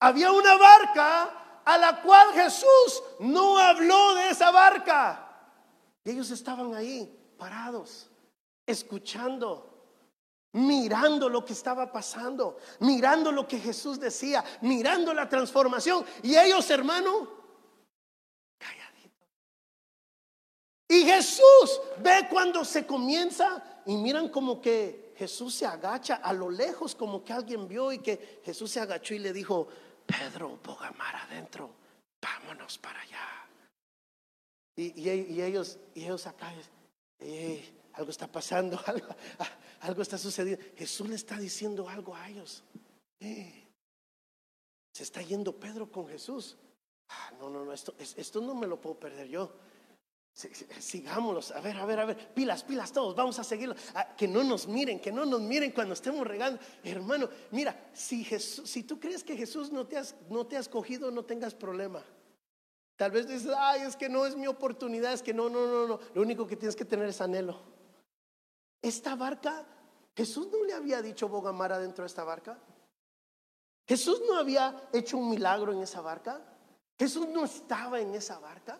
[0.00, 5.22] Había una barca a la cual Jesús no habló de esa barca.
[6.04, 8.10] Y ellos estaban ahí, parados
[8.66, 9.76] escuchando,
[10.52, 16.04] mirando lo que estaba pasando, mirando lo que Jesús decía, mirando la transformación.
[16.22, 17.28] Y ellos, hermano,
[18.58, 19.28] calladitos.
[20.88, 26.50] Y Jesús ve cuando se comienza y miran como que Jesús se agacha a lo
[26.50, 29.68] lejos, como que alguien vio y que Jesús se agachó y le dijo,
[30.04, 31.70] Pedro, ponga mar adentro,
[32.20, 33.46] vámonos para allá.
[34.78, 35.08] Y,
[35.40, 36.52] ellos, y ellos acá,
[37.96, 38.78] algo está pasando,
[39.80, 40.64] algo, está sucediendo.
[40.76, 42.62] Jesús le está diciendo algo a ellos.
[43.18, 46.56] se está yendo Pedro con Jesús.
[47.08, 49.52] Ah, no, no, no, esto, esto no me lo puedo perder yo.
[50.34, 53.74] Sigámoslos, a ver, a ver, a ver, pilas, pilas todos, vamos a seguirlo.
[53.94, 56.60] Ah, que no nos miren, que no nos miren cuando estemos regando.
[56.84, 60.68] Hermano, mira, si, Jesús, si tú crees que Jesús no te, has, no te has
[60.68, 62.04] cogido, no tengas problema.
[62.96, 65.86] Tal vez dices, ay, es que no es mi oportunidad, es que no, no, no,
[65.86, 66.00] no.
[66.12, 67.75] Lo único que tienes que tener es anhelo.
[68.86, 69.64] Esta barca,
[70.14, 72.56] Jesús no le había dicho Bogamara dentro de esta barca.
[73.84, 76.40] Jesús no había hecho un milagro en esa barca.
[76.96, 78.78] Jesús no estaba en esa barca.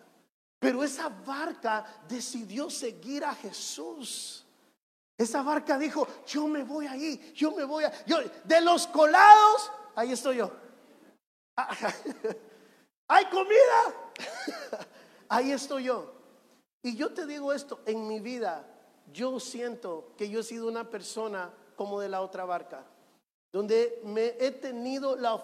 [0.59, 4.45] Pero esa barca decidió seguir a Jesús.
[5.17, 8.05] Esa barca dijo, yo me voy ahí, yo me voy a...
[8.05, 10.53] Yo, de los colados, ahí estoy yo.
[13.09, 13.93] ¿Hay comida?
[15.27, 16.13] ahí estoy yo.
[16.81, 18.75] Y yo te digo esto, en mi vida
[19.13, 22.85] yo siento que yo he sido una persona como de la otra barca,
[23.51, 25.41] donde me he tenido la,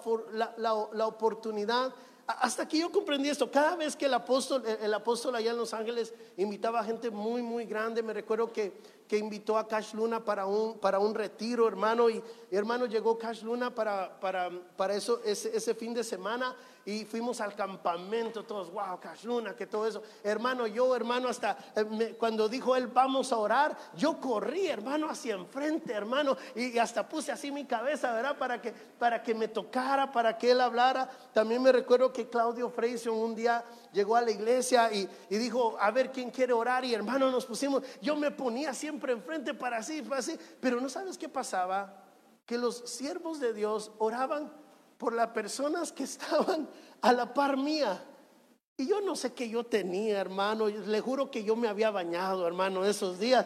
[0.58, 1.94] la, oportunidad.
[2.26, 5.74] Hasta que yo comprendí esto, cada vez que el apóstol, el apóstol allá en Los
[5.74, 8.74] Ángeles invitaba a gente muy, muy grande, me recuerdo que,
[9.08, 12.22] que invitó a Cash Luna para un, para un retiro, hermano, y
[12.52, 17.40] hermano llegó Cash Luna para, para, para eso, ese, ese fin de semana, y fuimos
[17.40, 20.04] al campamento, todos, wow, Luna, que todo eso.
[20.22, 25.36] Hermano, yo, hermano, hasta eh, cuando dijo él, vamos a orar, yo corrí, hermano, hacia
[25.36, 28.38] enfrente, hermano, y, hasta puse así mi cabeza, ¿verdad?
[28.38, 31.10] Para que, para que me tocara, para que él hablara.
[31.34, 35.78] También me recuerdo que Claudio Freyson un día llegó a la iglesia y, y, dijo,
[35.80, 39.78] a ver quién quiere orar, y hermano, nos pusimos, yo me ponía siempre enfrente para
[39.78, 42.04] así, para así, pero no sabes qué pasaba,
[42.46, 44.63] que los siervos de Dios oraban
[45.04, 46.70] por las personas que estaban
[47.02, 48.02] a la par mía.
[48.78, 50.70] Y yo no sé qué yo tenía, hermano.
[50.70, 53.46] Le juro que yo me había bañado, hermano, esos días.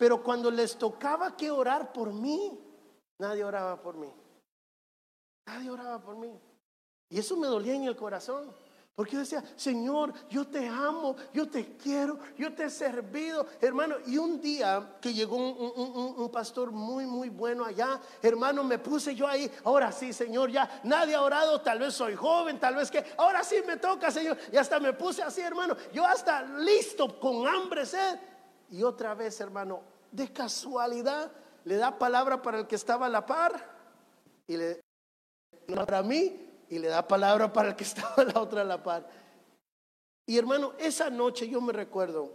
[0.00, 2.58] Pero cuando les tocaba que orar por mí,
[3.20, 4.12] nadie oraba por mí.
[5.46, 6.40] Nadie oraba por mí.
[7.08, 8.52] Y eso me dolía en el corazón.
[8.96, 13.96] Porque yo decía, Señor, yo te amo, yo te quiero, yo te he servido, hermano.
[14.06, 19.28] Y un día que llegó un, pastor muy, muy bueno allá, hermano, me puse yo
[19.28, 23.04] ahí, ahora sí, Señor, ya nadie ha orado, tal vez soy joven, tal vez que,
[23.18, 24.38] ahora sí me toca, Señor.
[24.50, 28.18] Y hasta me puse así, hermano, yo hasta listo, con hambre, sed.
[28.70, 31.30] Y otra vez, hermano, de casualidad,
[31.64, 33.62] le da palabra para el que estaba a la par
[34.46, 34.80] y le,
[35.66, 39.08] para mí y le da palabra para el que estaba la otra a la par.
[40.26, 42.32] Y hermano, esa noche yo me recuerdo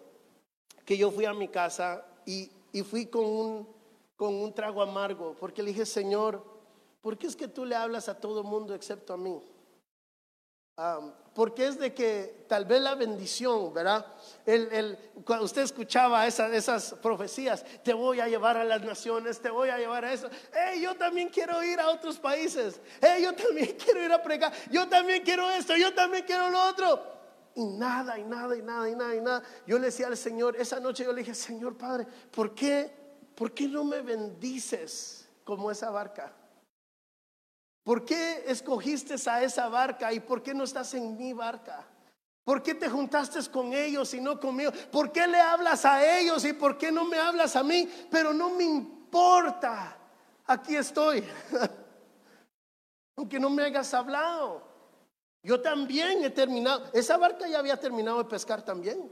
[0.86, 2.50] que yo fui a mi casa y,
[2.84, 3.68] fui con un,
[4.16, 6.44] con un trago amargo, porque le dije, Señor,
[7.02, 9.42] ¿por qué es que tú le hablas a todo mundo excepto a mí?
[11.34, 14.06] Porque es de que tal vez la bendición, ¿verdad?
[14.46, 19.70] El, cuando usted escuchaba esas, profecías, te voy a llevar a las naciones, te voy
[19.70, 20.30] a llevar a eso.
[20.54, 22.82] Hey, yo también quiero ir a otros países.
[23.00, 24.52] Hey, yo también quiero ir a pregar.
[24.70, 27.02] Yo también quiero esto, yo también quiero lo otro.
[27.56, 29.44] Y nada, y nada, y nada, y nada, y nada.
[29.66, 32.92] Yo le decía al Señor, esa noche yo le dije, Señor Padre, ¿por qué,
[33.36, 36.34] por qué no me bendices como esa barca?
[37.84, 41.88] ¿Por qué escogiste a esa barca y por qué no estás en mi barca?
[42.44, 44.72] ¿Por qué te juntaste con ellos y no conmigo?
[44.92, 47.90] ¿Por qué le hablas a ellos y por qué no me hablas a mí?
[48.10, 49.98] Pero no me importa.
[50.46, 51.24] Aquí estoy.
[53.16, 54.64] Aunque no me hayas hablado.
[55.44, 56.90] Yo también he terminado.
[56.94, 59.12] Esa barca ya había terminado de pescar también.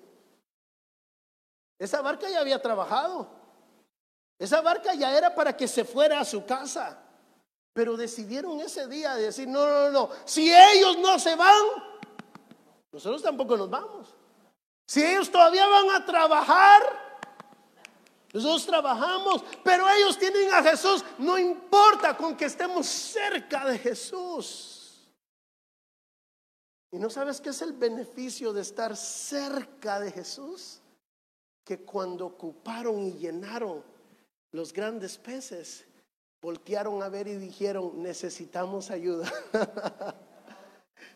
[1.80, 3.30] Esa barca ya había trabajado.
[4.38, 7.09] Esa barca ya era para que se fuera a su casa.
[7.74, 11.64] Pero decidieron ese día decir, no, no, no, si ellos no se van,
[12.92, 14.16] nosotros tampoco nos vamos.
[14.86, 16.82] Si ellos todavía van a trabajar,
[18.34, 25.10] nosotros trabajamos, pero ellos tienen a Jesús, no importa con que estemos cerca de Jesús.
[26.92, 30.82] ¿Y no sabes qué es el beneficio de estar cerca de Jesús?
[31.64, 33.84] Que cuando ocuparon y llenaron
[34.52, 35.86] los grandes peces,
[36.42, 39.32] voltearon a ver y dijeron, necesitamos ayuda.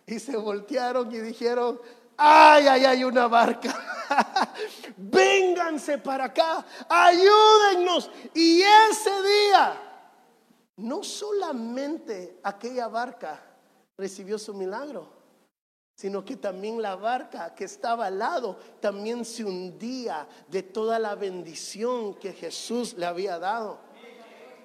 [0.05, 1.79] y se voltearon y dijeron,
[2.17, 3.73] ay, ay, hay una barca.
[4.97, 8.11] Vénganse para acá, ayúdennos.
[8.33, 9.81] Y ese día,
[10.77, 13.41] no solamente aquella barca
[13.97, 15.07] recibió su milagro,
[15.95, 21.15] sino que también la barca que estaba al lado también se hundía de toda la
[21.15, 23.92] bendición que Jesús le había dado.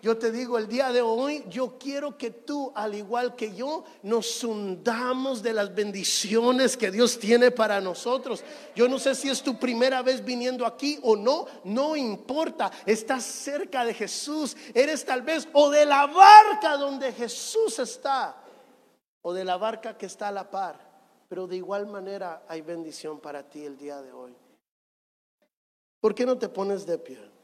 [0.03, 3.85] Yo te digo, el día de hoy yo quiero que tú, al igual que yo,
[4.03, 8.45] nos hundamos de las bendiciones que Dios tiene para nosotros.
[8.75, 12.71] Yo no sé si es tu primera vez viniendo aquí o no, no importa.
[12.87, 14.57] Estás cerca de Jesús.
[14.75, 18.37] Eres tal vez o de la barca donde Jesús está
[19.23, 20.79] o de la barca que está a la par.
[21.29, 24.35] Pero de igual manera hay bendición para ti el día de hoy.
[26.01, 27.38] ¿Por qué no te pones de pie?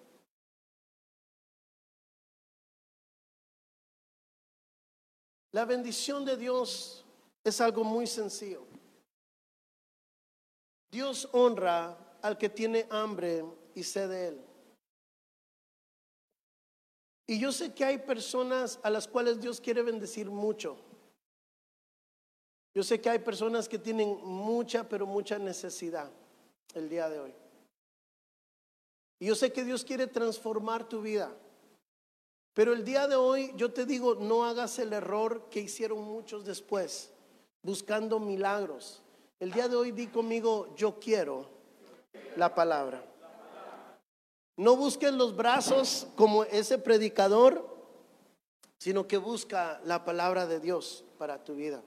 [5.54, 7.04] La bendición de Dios
[7.44, 8.66] es algo muy sencillo.
[10.90, 14.40] Dios honra al que tiene hambre y sed de él.
[17.28, 20.76] Y yo sé que hay personas a las cuales Dios quiere bendecir mucho.
[22.74, 26.10] Yo sé que hay personas que tienen mucha, pero mucha necesidad
[26.74, 27.34] el día de hoy.
[29.20, 31.32] Y yo sé que Dios quiere transformar tu vida.
[32.54, 36.44] Pero el día de hoy yo te digo, no hagas el error que hicieron muchos
[36.44, 37.12] después,
[37.62, 39.02] buscando milagros.
[39.40, 41.48] El día de hoy di conmigo, yo quiero
[42.36, 43.04] la palabra.
[44.56, 47.74] No busques los brazos como ese predicador,
[48.78, 51.82] sino que busca la palabra de Dios para tu vida.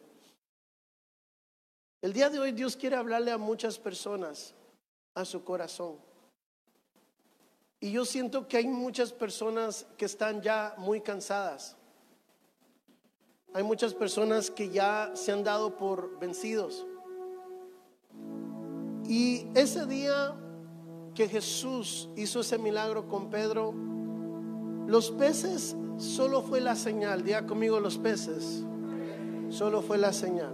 [2.01, 4.53] El día de hoy Dios quiere hablarle a muchas personas
[5.15, 5.97] a su corazón.
[7.79, 11.75] Y yo siento que hay muchas personas que están ya muy cansadas.
[13.53, 16.85] hay muchas personas que ya se han dado por vencidos.
[19.07, 20.35] Y ese día
[21.15, 23.73] que Jesús hizo ese milagro con Pedro,
[24.85, 27.23] los peces solo fue la señal.
[27.23, 28.63] Diga conmigo los peces.
[29.49, 30.53] Solo fue la señal.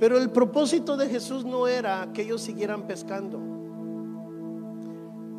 [0.00, 3.53] Pero el propósito de Jesús no era que ellos siguieran pescando.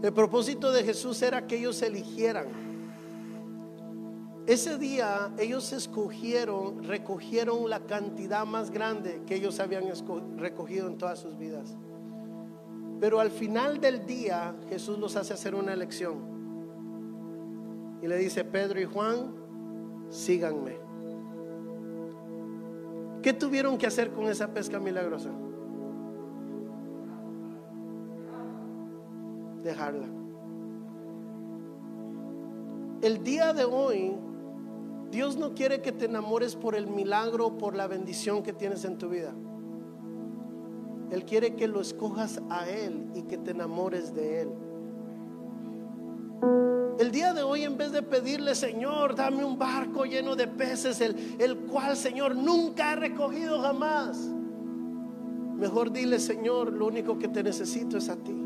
[0.02, 2.48] El propósito de Jesús era que ellos eligieran.
[4.46, 9.86] Ese día ellos escogieron, recogieron la cantidad más grande que ellos habían
[10.38, 11.76] recogido en todas sus vidas.
[13.00, 16.36] Pero al final del día Jesús los hace hacer una elección.
[18.02, 19.34] Y le dice, Pedro y Juan,
[20.10, 20.78] síganme.
[23.24, 25.32] ¿Qué tuvieron que hacer con esa pesca milagrosa?
[29.66, 30.05] Dejarla.
[33.01, 34.16] El día de hoy,
[35.09, 38.99] Dios no quiere que te enamores por el milagro, por la bendición que tienes en
[38.99, 39.34] tu vida.
[41.09, 44.49] Él quiere que lo escojas a Él y que te enamores de Él.
[46.99, 51.01] El día de hoy, en vez de pedirle, Señor, dame un barco lleno de peces,
[51.01, 54.30] el, el cual, Señor, nunca he recogido jamás.
[55.57, 58.45] Mejor dile, Señor, lo único que te necesito es a ti.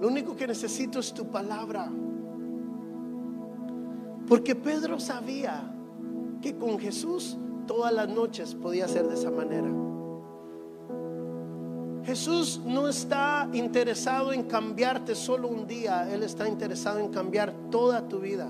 [0.00, 1.90] Lo único que necesito es tu palabra.
[4.28, 5.72] Porque Pedro sabía
[6.42, 7.36] que con Jesús
[7.66, 9.68] todas las noches podía ser de esa manera.
[12.04, 18.06] Jesús no está interesado en cambiarte solo un día, Él está interesado en cambiar toda
[18.06, 18.48] tu vida.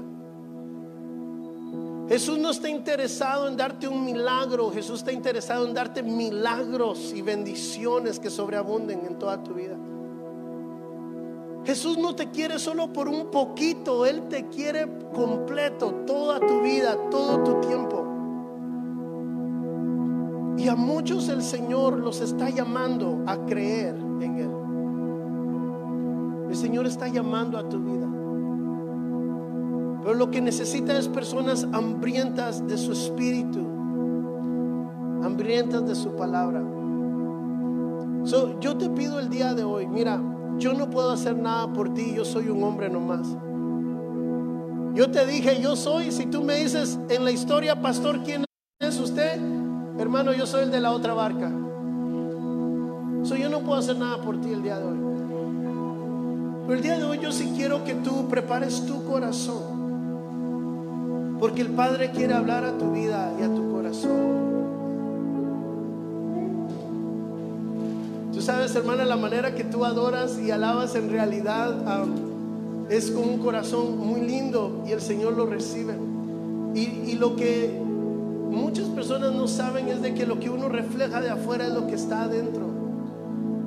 [2.09, 7.23] Jesús no está interesado en darte un milagro, Jesús está interesado en darte milagros y
[7.23, 9.77] bendiciones que sobreabunden en toda tu vida.
[11.67, 16.97] Jesús no te quiere solo por un poquito, Él te quiere completo, toda tu vida,
[17.11, 18.07] todo tu tiempo.
[20.57, 24.51] Y a muchos el Señor los está llamando a creer en Él.
[26.51, 28.07] El Señor está llamando a tu vida.
[30.05, 33.59] Pero lo que necesita es personas hambrientas de su espíritu,
[35.21, 36.63] hambrientas de su palabra.
[38.61, 40.23] yo te pido el día de hoy, mira,
[40.59, 43.27] yo no puedo hacer nada por ti, yo soy un hombre nomás.
[44.95, 48.45] Yo te dije, yo soy, si tú me dices en la historia, pastor, ¿quién
[48.81, 49.39] es usted?
[49.99, 51.51] Hermano, yo soy el de la otra barca.
[53.39, 54.99] yo no puedo hacer nada por ti el día de hoy.
[56.63, 59.77] Pero el día de hoy yo sí quiero que tú prepares tu corazón.
[61.39, 64.46] Porque el Padre quiere hablar a tu vida y a tu corazón.
[68.37, 71.75] Tú sabes, hermana, la manera que tú adoras y alabas en realidad
[72.91, 75.95] es con un corazón muy lindo y el Señor lo recibe.
[76.75, 77.81] y lo que
[78.51, 81.87] muchas personas no saben es de que lo que uno refleja de afuera es lo
[81.87, 82.67] que está adentro.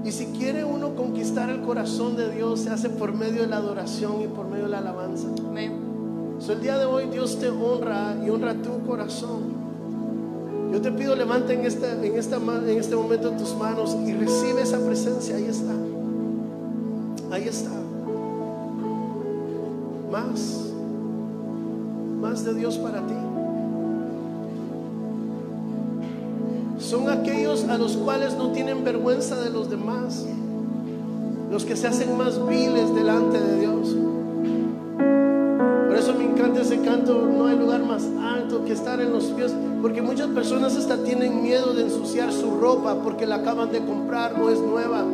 [0.05, 3.57] Y si quiere uno conquistar el corazón de Dios, se hace por medio de la
[3.57, 5.29] adoración y por medio de la alabanza.
[5.47, 5.81] Amén.
[6.47, 9.68] el día de hoy Dios te honra y honra tu corazón.
[10.71, 14.61] Yo te pido, levanta en este, en, esta, en este momento tus manos y recibe
[14.61, 15.35] esa presencia.
[15.35, 15.73] Ahí está.
[17.31, 17.71] Ahí está.
[20.11, 20.71] Más.
[22.21, 23.15] Más de Dios para ti.
[26.89, 30.25] son aquellos a los cuales no tienen vergüenza de los demás,
[31.51, 33.95] los que se hacen más viles delante de Dios.
[36.59, 40.75] Ese canto, no hay lugar más alto que estar en los pies, porque muchas personas
[40.75, 45.05] hasta tienen miedo de ensuciar su ropa porque la acaban de comprar, no es nueva.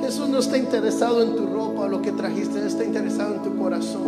[0.00, 3.58] Jesús no está interesado en tu ropa o lo que trajiste, está interesado en tu
[3.58, 4.02] corazón.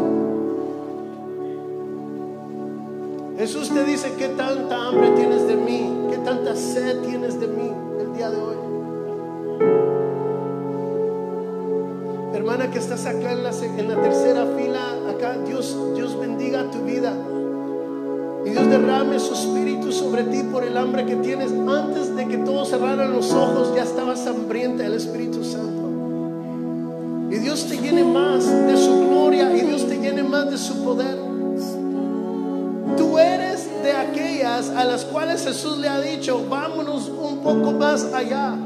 [3.36, 5.92] Jesús te dice, ¿qué tanta hambre tienes de mí?
[6.10, 8.56] ¿Qué tanta sed tienes de mí el día de hoy?
[12.32, 13.52] Hermana que estás acá en la
[14.02, 14.95] tercera fila,
[15.46, 17.12] Dios, Dios bendiga tu vida.
[18.44, 21.52] Y Dios derrame su espíritu sobre ti por el hambre que tienes.
[21.52, 25.90] Antes de que todos cerraran los ojos, ya estabas hambrienta el Espíritu Santo.
[27.30, 30.84] Y Dios te llene más de su gloria y Dios te llene más de su
[30.84, 31.26] poder
[33.96, 38.56] aquellas a las cuales Jesús le ha dicho, vámonos un poco más allá.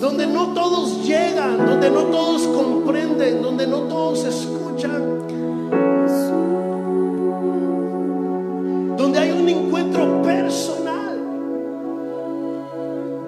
[0.00, 4.61] Donde no todos llegan, donde no todos comprenden, donde no todos escuchan.
[8.96, 11.20] Donde hay un encuentro personal.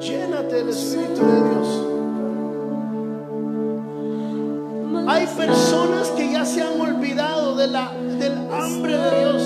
[0.01, 1.83] Llénate del Espíritu de Dios.
[5.07, 9.43] Hay personas que ya se han olvidado del hambre de Dios.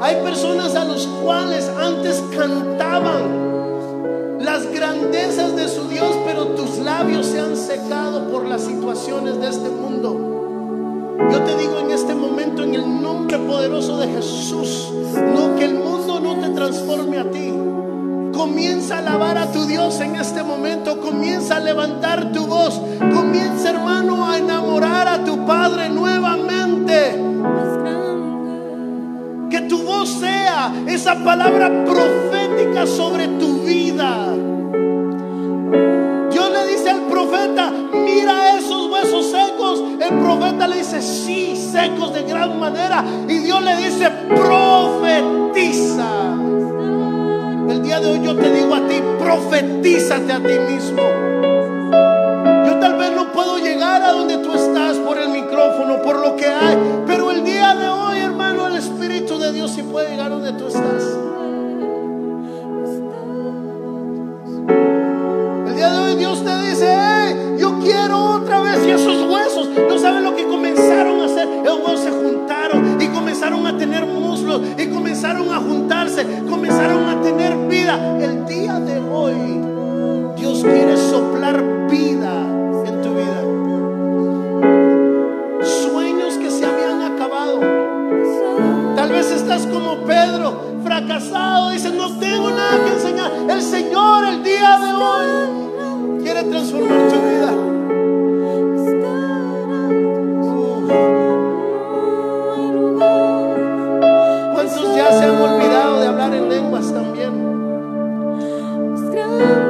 [0.00, 3.48] Hay personas a los cuales antes cantaban
[4.40, 9.48] las grandezas de su Dios, pero tus labios se han secado por las situaciones de
[9.48, 10.27] este mundo.
[11.18, 14.92] Yo te digo en este momento, en el nombre poderoso de Jesús,
[15.34, 17.52] no que el mundo no te transforme a ti.
[18.32, 21.00] Comienza a alabar a tu Dios en este momento.
[21.00, 22.80] Comienza a levantar tu voz.
[23.12, 27.20] Comienza, hermano, a enamorar a tu Padre nuevamente.
[29.50, 34.34] Que tu voz sea esa palabra profética sobre tu vida.
[36.30, 39.34] Dios le dice al profeta, mira esos huesos
[39.74, 43.04] El profeta le dice, sí, secos de gran manera.
[43.28, 46.08] Y Dios le dice, profetiza.
[47.68, 51.02] El día de hoy yo te digo a ti, profetízate a ti mismo.
[52.66, 56.34] Yo tal vez no puedo llegar a donde tú estás por el micrófono, por lo
[56.36, 60.32] que hay, pero el día de hoy, hermano, el Espíritu de Dios sí puede llegar
[60.32, 61.02] a donde tú estás.
[71.96, 78.18] Se juntaron y comenzaron a tener muslos y comenzaron a juntarse, comenzaron a tener vida.
[78.20, 79.60] El día de hoy
[80.36, 82.32] Dios quiere soplar vida
[82.86, 83.42] en tu vida.
[85.62, 87.60] Sueños que se habían acabado.
[88.96, 93.32] Tal vez estás como Pedro, fracasado, dice, no tengo nada que enseñar.
[93.48, 97.37] El Señor el día de hoy quiere transformar tu vida.
[106.92, 107.32] También?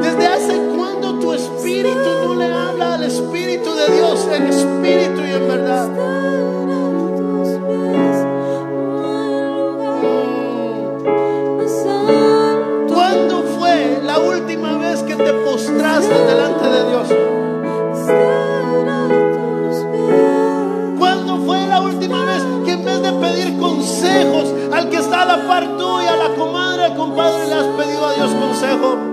[0.03, 5.33] ¿Desde hace cuándo tu espíritu no le habla al Espíritu de Dios en espíritu y
[5.33, 6.18] en verdad?
[27.19, 29.08] Compadre, le has pedido a Dios consejo?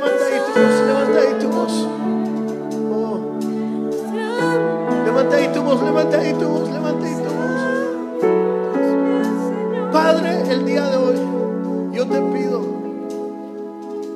[0.00, 1.74] Levanta ahí tu voz, levanta ahí tu voz.
[2.90, 3.20] Oh.
[5.04, 7.60] Levanta ahí tu voz, levanta ahí tu voz, levanta ahí tu voz.
[9.92, 11.16] Padre, el día de hoy
[11.92, 12.62] yo te pido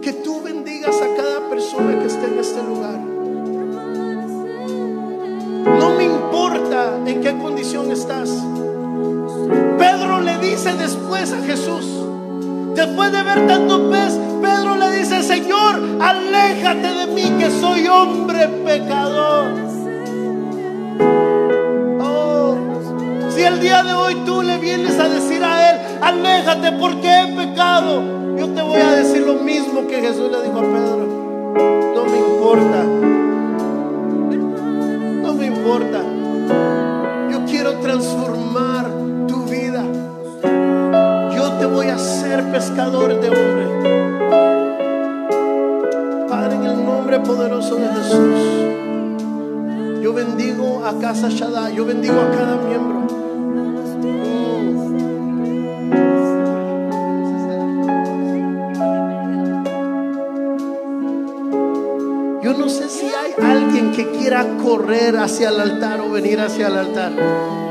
[0.01, 2.99] que tú bendigas a cada persona que esté en este lugar.
[5.67, 8.31] No me importa en qué condición estás.
[9.79, 11.85] Pedro le dice después a Jesús,
[12.75, 13.64] después de ver tanto
[16.27, 19.53] aléjate de mí que soy hombre pecador.
[22.01, 22.57] Oh,
[23.31, 27.27] si el día de hoy tú le vienes a decir a él, aléjate porque he
[27.37, 28.03] pecado,
[28.37, 31.95] yo te voy a decir lo mismo que Jesús le dijo a Pedro.
[31.95, 32.94] No me importa.
[50.85, 51.75] A Casa Shaddai.
[51.75, 53.07] Yo bendigo a cada miembro.
[62.43, 66.67] Yo no sé si hay alguien que quiera correr hacia el altar o venir hacia
[66.67, 67.64] el altar.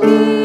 [0.00, 0.39] Thank you.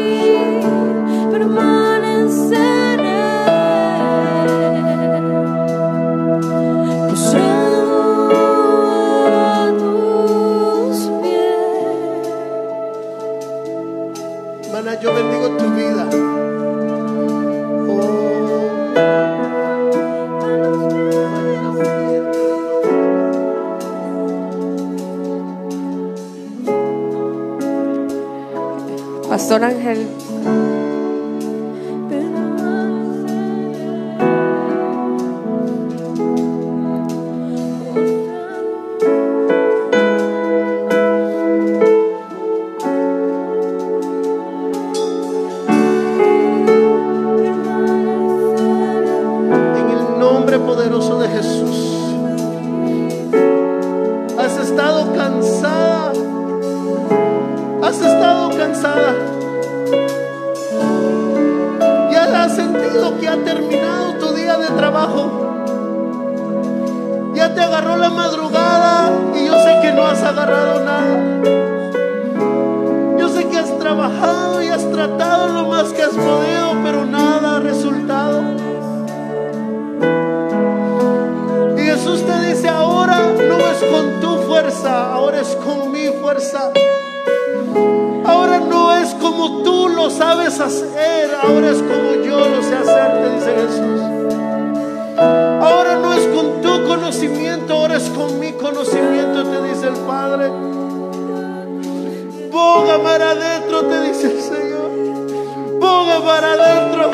[106.24, 107.10] para adentro.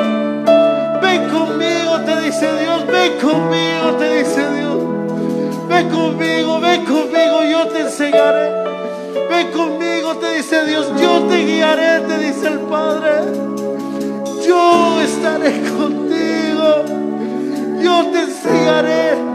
[1.02, 4.76] Ven conmigo, te dice Dios, ven conmigo, te dice Dios.
[5.68, 8.50] Ven conmigo, ven conmigo, yo te enseñaré.
[9.30, 13.10] Ven conmigo, te dice Dios, yo te guiaré, te dice el Padre.
[14.46, 16.84] Yo estaré contigo,
[17.82, 19.32] yo te enseñaré.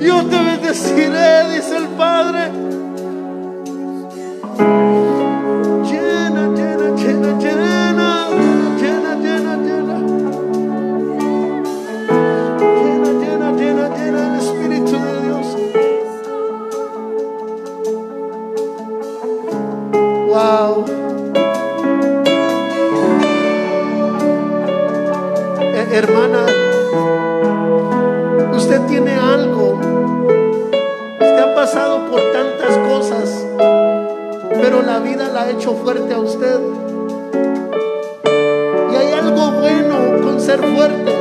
[0.00, 2.50] Yo te bendeciré, dice el Padre.
[26.02, 26.46] hermana,
[28.56, 29.78] usted tiene algo,
[31.12, 33.46] usted ha pasado por tantas cosas,
[34.50, 36.60] pero la vida la ha hecho fuerte a usted.
[38.92, 41.11] Y hay algo bueno con ser fuerte.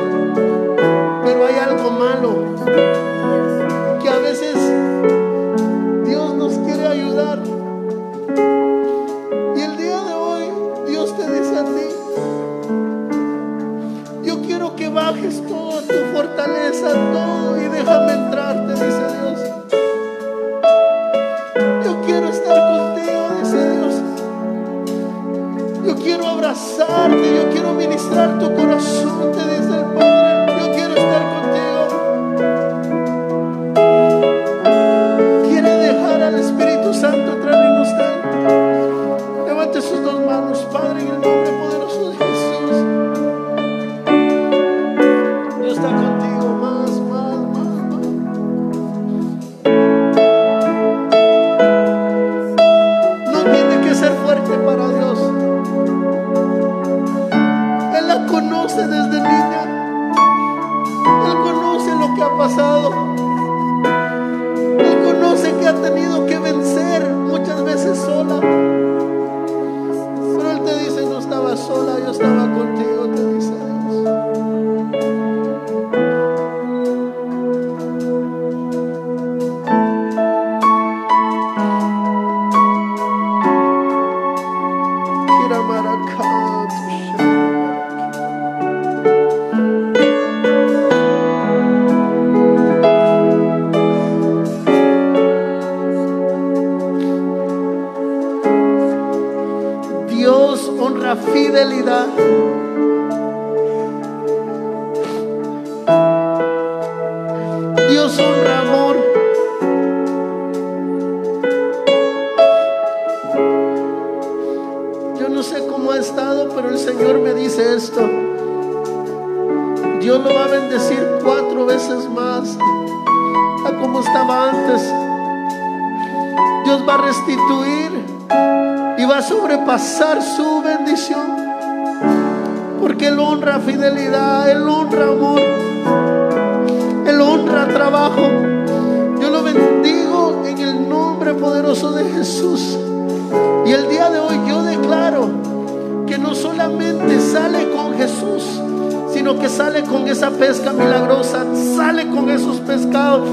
[151.75, 153.27] sale con esos pescados,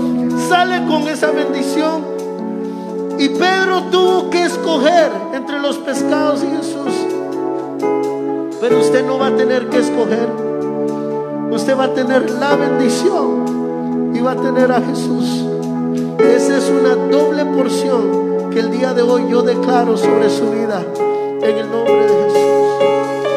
[0.49, 2.05] sale con esa bendición.
[3.19, 6.93] Y Pedro tuvo que escoger entre los pescados y Jesús.
[8.61, 10.29] Pero usted no va a tener que escoger.
[11.51, 15.45] Usted va a tener la bendición y va a tener a Jesús.
[16.19, 20.85] Esa es una doble porción que el día de hoy yo declaro sobre su vida.
[21.43, 23.28] En el nombre de Jesús.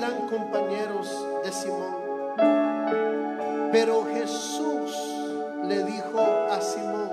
[0.00, 1.94] eran compañeros de Simón.
[3.70, 4.96] Pero Jesús
[5.62, 6.18] le dijo
[6.50, 7.10] a Simón,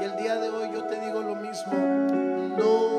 [0.00, 2.91] y el día de hoy yo te digo lo mismo, no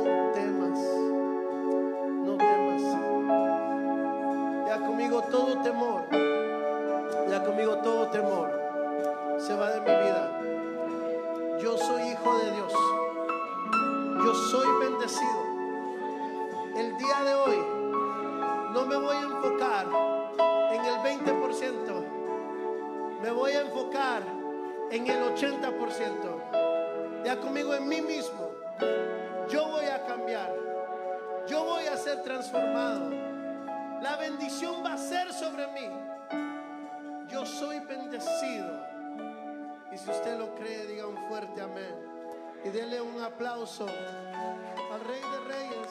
[43.82, 45.90] al Rey de Reyes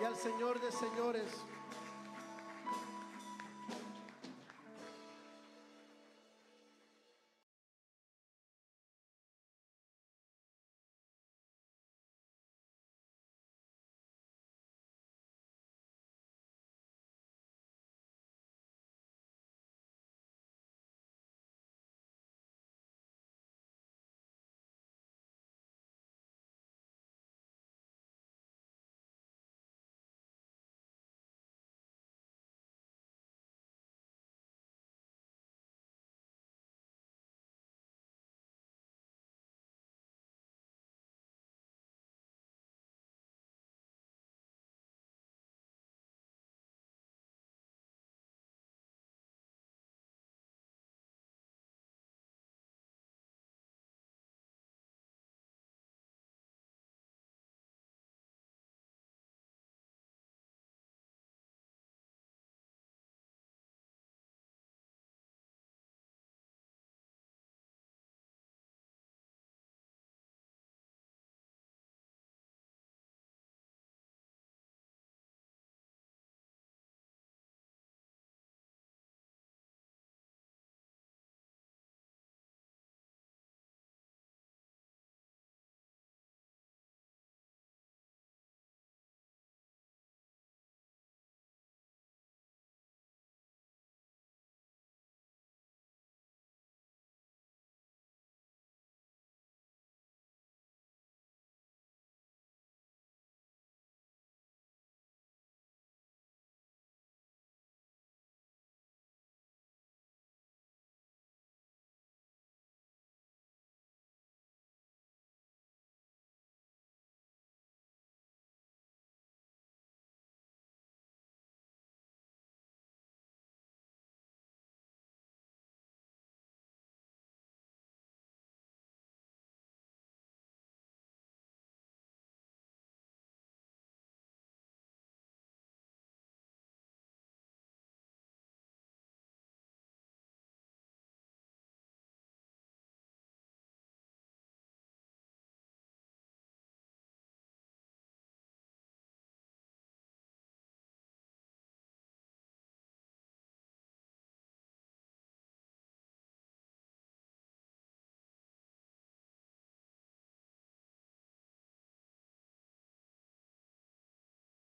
[0.00, 1.30] y al Señor de Señores.